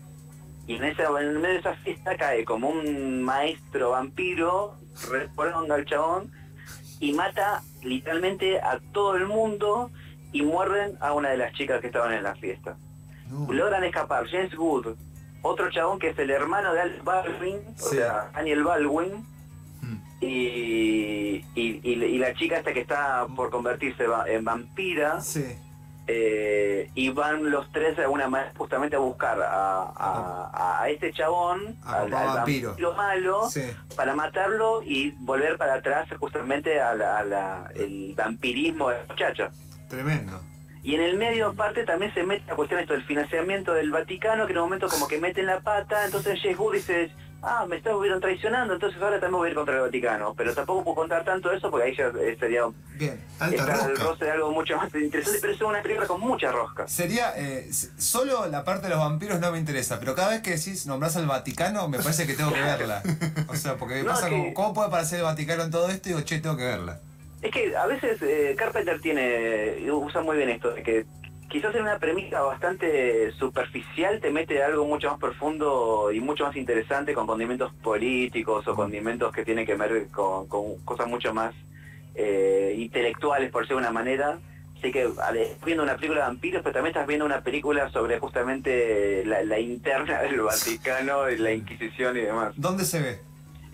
Y 0.71 0.75
en, 0.77 0.83
esa, 0.85 1.03
en 1.19 1.33
medio 1.41 1.53
de 1.55 1.59
esa 1.59 1.73
fiesta 1.73 2.15
cae 2.15 2.45
como 2.45 2.69
un 2.69 3.21
maestro 3.23 3.91
vampiro, 3.91 4.75
responde 5.11 5.73
al 5.73 5.85
chabón, 5.85 6.31
y 7.01 7.11
mata 7.13 7.61
literalmente 7.83 8.59
a 8.61 8.79
todo 8.93 9.15
el 9.17 9.25
mundo 9.27 9.91
y 10.31 10.43
muerden 10.43 10.97
a 11.01 11.11
una 11.13 11.29
de 11.31 11.37
las 11.37 11.51
chicas 11.53 11.81
que 11.81 11.87
estaban 11.87 12.13
en 12.13 12.23
la 12.23 12.35
fiesta. 12.35 12.77
No. 13.29 13.51
Logran 13.51 13.83
escapar 13.83 14.27
James 14.29 14.57
Wood, 14.57 14.95
otro 15.41 15.69
chabón 15.71 15.99
que 15.99 16.09
es 16.09 16.19
el 16.19 16.29
hermano 16.29 16.73
de 16.73 16.81
Al 16.81 17.01
Baldwin, 17.01 17.59
o 17.75 17.79
sea, 17.81 18.31
Daniel 18.33 18.63
Baldwin, 18.63 19.25
Mm. 19.81 19.97
y, 20.21 20.27
y, 21.55 21.81
y- 21.83 22.05
y 22.05 22.17
la 22.19 22.33
chica 22.35 22.59
esta 22.59 22.71
que 22.71 22.81
está 22.81 23.25
por 23.35 23.49
convertirse 23.49 24.05
en 24.27 24.45
vampira, 24.45 25.19
Sí. 25.21 25.43
Eh, 26.07 26.89
y 26.95 27.09
van 27.09 27.49
los 27.51 27.71
tres 27.71 27.95
de 27.95 28.03
alguna 28.03 28.27
manera 28.27 28.51
justamente 28.57 28.95
a 28.95 28.99
buscar 28.99 29.39
a, 29.41 29.83
a- 29.95 30.81
a 30.81 30.89
este 30.89 31.13
chabón, 31.13 31.77
A 31.85 31.99
al, 32.01 32.13
al 32.13 32.27
vampiro. 32.35 32.69
vampiro 32.69 32.93
malo, 32.93 33.49
Sí. 33.49 33.63
para 33.95 34.15
matarlo 34.15 34.81
y 34.83 35.11
volver 35.19 35.57
para 35.57 35.75
atrás 35.75 36.07
justamente 36.19 36.81
al 36.81 37.01
el 37.75 38.13
vampirismo 38.15 38.89
de 38.89 38.97
la 38.97 39.03
muchacha. 39.07 39.51
Tremendo. 39.89 40.41
Y 40.83 40.95
en 40.95 41.01
el 41.01 41.15
medio 41.17 41.49
aparte 41.49 41.83
también 41.83 42.11
se 42.15 42.23
mete 42.23 42.43
la 42.47 42.55
cuestión 42.55 42.79
esto 42.79 42.93
del 42.93 43.03
financiamiento 43.05 43.71
del 43.73 43.91
Vaticano, 43.91 44.47
que 44.47 44.53
en 44.53 44.57
un 44.57 44.63
momento 44.65 44.87
como 44.89 45.07
que 45.07 45.19
meten 45.19 45.45
la 45.45 45.59
pata, 45.59 46.05
entonces 46.05 46.39
James 46.41 46.57
Wood 46.57 46.73
dice, 46.73 47.11
ah, 47.43 47.65
me 47.67 47.77
estuvieron 47.77 48.19
traicionando, 48.21 48.73
entonces 48.73 49.01
ahora 49.01 49.19
también 49.19 49.37
voy 49.39 49.47
a 49.47 49.51
ir 49.51 49.55
contra 49.55 49.75
el 49.75 49.81
Vaticano. 49.81 50.33
Pero 50.35 50.53
tampoco 50.53 50.83
puedo 50.83 50.95
contar 50.95 51.23
tanto 51.23 51.51
eso 51.51 51.69
porque 51.71 51.87
ahí 51.87 51.95
ya 51.95 52.07
eh, 52.19 52.37
sería 52.39 52.63
Bien. 52.95 53.19
Alta 53.39 53.55
estar 53.55 53.89
rosca. 53.89 54.03
roce 54.03 54.25
de 54.25 54.31
algo 54.31 54.51
mucho 54.51 54.77
más 54.77 54.93
interesante, 54.93 55.39
pero 55.41 55.53
es 55.53 55.61
una 55.61 55.81
película 55.81 56.07
con 56.07 56.21
mucha 56.21 56.51
rosca. 56.51 56.87
Sería, 56.87 57.33
eh, 57.35 57.69
solo 57.97 58.45
la 58.47 58.63
parte 58.63 58.83
de 58.83 58.89
los 58.89 58.99
vampiros 58.99 59.39
no 59.39 59.51
me 59.51 59.57
interesa, 59.59 59.99
pero 59.99 60.13
cada 60.15 60.29
vez 60.29 60.41
que 60.41 60.51
decís 60.51 60.85
nombras 60.85 61.15
al 61.17 61.25
Vaticano, 61.25 61.87
me 61.87 61.97
parece 61.97 62.27
que 62.27 62.33
tengo 62.35 62.53
que 62.53 62.61
verla. 62.61 63.01
O 63.47 63.55
sea, 63.55 63.75
porque 63.77 63.95
me 63.95 64.03
No, 64.03 64.11
pasa 64.11 64.29
que- 64.29 64.35
como, 64.37 64.53
¿cómo 64.53 64.73
puede 64.73 64.87
aparecer 64.89 65.19
el 65.19 65.25
Vaticano 65.25 65.63
en 65.63 65.71
todo 65.71 65.89
esto? 65.89 66.09
Y 66.09 66.13
digo, 66.13 66.23
che, 66.25 66.39
tengo 66.39 66.57
que 66.57 66.65
verla. 66.65 66.99
Es 67.41 67.51
que 67.51 67.75
a 67.75 67.87
veces 67.87 68.21
eh, 68.21 68.55
Carpenter 68.55 69.01
tiene, 69.01 69.89
usa 69.91 70.21
muy 70.21 70.37
bien 70.37 70.49
esto, 70.49 70.71
de 70.71 70.83
que 70.83 71.05
quizás 71.51 71.75
en 71.75 71.81
una 71.81 71.99
premisa 71.99 72.41
bastante 72.41 73.31
superficial 73.33 74.21
te 74.21 74.31
mete 74.31 74.63
algo 74.63 74.85
mucho 74.85 75.09
más 75.11 75.19
profundo 75.19 76.09
y 76.11 76.21
mucho 76.21 76.45
más 76.45 76.55
interesante 76.55 77.13
con 77.13 77.27
condimentos 77.27 77.73
políticos 77.83 78.65
o 78.69 78.75
condimentos 78.75 79.33
que 79.33 79.43
tienen 79.43 79.65
que 79.65 79.75
ver 79.75 80.07
con, 80.07 80.47
con 80.47 80.77
cosas 80.85 81.07
mucho 81.07 81.33
más 81.33 81.53
eh, 82.15 82.73
intelectuales, 82.77 83.51
por 83.51 83.63
decirlo 83.63 83.81
de 83.81 83.87
una 83.87 83.93
manera. 83.93 84.39
Así 84.77 84.91
que 84.93 85.03
estás 85.03 85.35
viendo 85.65 85.83
una 85.83 85.95
película 85.95 86.21
de 86.21 86.27
vampiros, 86.27 86.61
pero 86.63 86.73
también 86.73 86.95
estás 86.95 87.05
viendo 87.05 87.25
una 87.25 87.41
película 87.41 87.89
sobre 87.91 88.17
justamente 88.17 89.23
la, 89.25 89.43
la 89.43 89.59
interna 89.59 90.21
del 90.21 90.41
Vaticano, 90.41 91.29
y 91.29 91.37
la 91.37 91.51
Inquisición 91.51 92.17
y 92.17 92.21
demás. 92.21 92.53
¿Dónde 92.55 92.85
se 92.85 93.01
ve? 93.01 93.19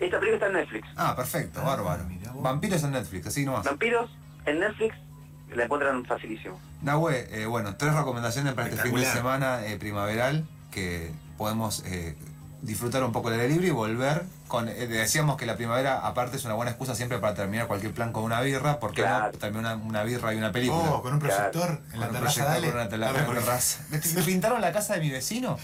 Esta 0.00 0.18
película 0.18 0.34
está 0.34 0.46
en 0.48 0.52
Netflix. 0.54 0.88
Ah, 0.96 1.14
perfecto, 1.16 1.62
bárbaro. 1.62 2.04
vos. 2.34 2.42
Vampiros 2.42 2.82
en 2.82 2.90
Netflix, 2.90 3.26
así 3.28 3.44
nomás. 3.44 3.64
Vampiros 3.64 4.10
en 4.46 4.60
Netflix 4.60 4.96
la 5.54 5.64
encuentran 5.64 6.04
facilísimo. 6.04 6.60
Nahue, 6.82 7.28
eh, 7.32 7.46
bueno, 7.46 7.76
tres 7.76 7.94
recomendaciones 7.94 8.54
para 8.54 8.68
este 8.68 8.82
fin 8.82 8.94
de 8.94 9.04
semana 9.04 9.66
eh, 9.66 9.76
primaveral 9.76 10.46
que 10.70 11.10
podemos 11.36 11.82
eh, 11.86 12.16
disfrutar 12.62 13.02
un 13.04 13.12
poco 13.12 13.30
del 13.30 13.40
aire 13.40 13.52
libre 13.54 13.68
y 13.68 13.70
volver 13.70 14.24
con... 14.46 14.68
eh, 14.68 14.86
decíamos 14.86 15.36
que 15.36 15.46
la 15.46 15.56
primavera 15.56 16.06
aparte 16.06 16.36
es 16.36 16.44
una 16.44 16.54
buena 16.54 16.70
excusa 16.70 16.94
siempre 16.94 17.18
para 17.18 17.34
terminar 17.34 17.66
cualquier 17.66 17.92
plan 17.92 18.12
con 18.12 18.22
una 18.24 18.40
birra, 18.40 18.78
porque 18.80 19.02
Claro. 19.02 19.32
no 19.32 19.38
también 19.38 19.64
una, 19.64 19.74
una 19.76 20.02
birra 20.04 20.32
y 20.34 20.36
una 20.38 20.52
película. 20.52 20.90
Oh, 20.90 21.02
con 21.02 21.14
un 21.14 21.18
proyector 21.18 21.80
en 21.92 22.00
la 22.00 22.06
Con 22.06 22.16
un 22.16 22.22
terraza, 22.22 22.44
proyector 22.44 22.46
dale. 22.54 22.66
con 22.68 22.80
una 22.80 22.88
tela- 22.88 23.06
Dame, 23.06 23.18
una 23.18 23.26
porque- 23.26 23.40
terraza. 23.40 23.80
Me 23.90 24.22
pintaron 24.22 24.60
la 24.60 24.72
casa 24.72 24.94
de 24.94 25.00
mi 25.00 25.10
vecino 25.10 25.58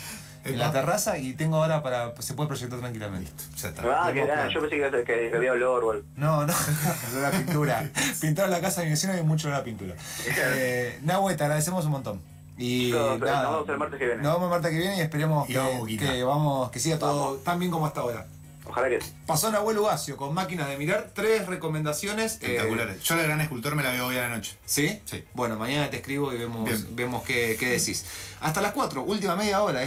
en 0.45 0.59
la 0.59 0.71
terraza 0.73 1.19
y 1.19 1.33
tengo 1.35 1.57
ahora 1.63 1.83
para... 1.83 2.13
se 2.21 2.35
puede 2.35 2.49
proyectar 2.49 2.79
tranquilamente. 2.79 3.31
Ya 3.61 3.69
está. 3.69 3.83
Ah, 4.07 4.13
que, 4.13 4.23
plan. 4.23 4.49
yo 4.51 4.61
pensé 4.61 4.77
que, 4.77 5.05
que, 5.05 5.31
que 5.31 5.37
había 5.37 5.53
olor 5.53 5.85
o 5.85 5.91
algo. 5.93 6.05
No, 6.17 6.47
no, 6.47 6.53
es 7.09 7.15
una 7.17 7.31
pintura. 7.31 7.91
Pintaron 8.21 8.51
la 8.51 8.61
casa 8.61 8.81
de 8.81 8.87
mi 8.87 8.91
vecino 8.93 9.15
y 9.15 9.17
hay 9.19 9.23
mucho 9.23 9.49
de 9.49 9.55
la 9.55 9.65
pintura. 9.65 9.95
Eh, 10.27 10.99
Nahue, 11.03 11.35
te 11.35 11.45
agradecemos 11.45 11.85
un 11.87 11.93
montón. 11.93 12.21
Y 12.57 12.91
No, 12.93 13.19
nada, 13.19 13.43
nos 13.43 13.67
vemos 13.67 13.69
el 13.71 13.79
martes 13.79 13.99
que 13.99 14.07
viene. 14.07 14.23
Nos 14.23 14.33
vemos 14.35 14.45
el 14.45 14.51
martes 14.51 14.71
que 14.71 14.79
viene 14.79 14.97
y 14.97 15.01
esperemos 15.01 15.49
Y 15.49 15.53
que, 15.53 15.59
vamos, 15.59 15.89
que 15.89 16.23
vamos, 16.25 16.71
que 16.71 16.79
siga 16.79 16.99
todo 16.99 17.25
Vamos. 17.25 17.45
tan 17.45 17.59
bien 17.59 17.71
como 17.73 17.87
hasta 17.87 18.01
ahora. 18.01 18.27
Ojalá 18.67 18.89
que 18.89 19.01
sí. 19.01 19.13
Pasó 19.27 19.51
Nahuel 19.51 19.77
Ugacio 19.79 20.17
con 20.17 20.33
máquinas 20.33 20.69
de 20.69 20.79
mirar, 20.79 21.11
tres 21.13 21.47
recomendaciones. 21.47 22.35
eh, 22.35 22.39
Espectaculares. 22.57 23.03
Yo 23.03 23.15
la 23.17 23.25
gran 23.25 23.41
escultor 23.41 23.75
me 23.75 23.83
la 23.83 23.91
veo 23.91 24.07
hoy 24.07 24.17
a 24.17 24.23
la 24.23 24.29
noche. 24.31 24.57
¿Sí? 24.65 25.03
Sí. 25.05 25.23
Bueno, 25.35 25.57
mañana 25.57 25.91
te 25.91 25.97
escribo 25.97 26.33
y 26.33 26.39
vemos, 26.39 26.65
Bien. 26.65 26.87
vemos 26.97 27.23
qué, 27.25 27.57
qué 27.61 27.69
decís. 27.71 28.07
Hasta 28.41 28.63
las 28.63 28.73
4, 28.73 29.03
última 29.03 29.37
media 29.37 29.63
hora. 29.63 29.83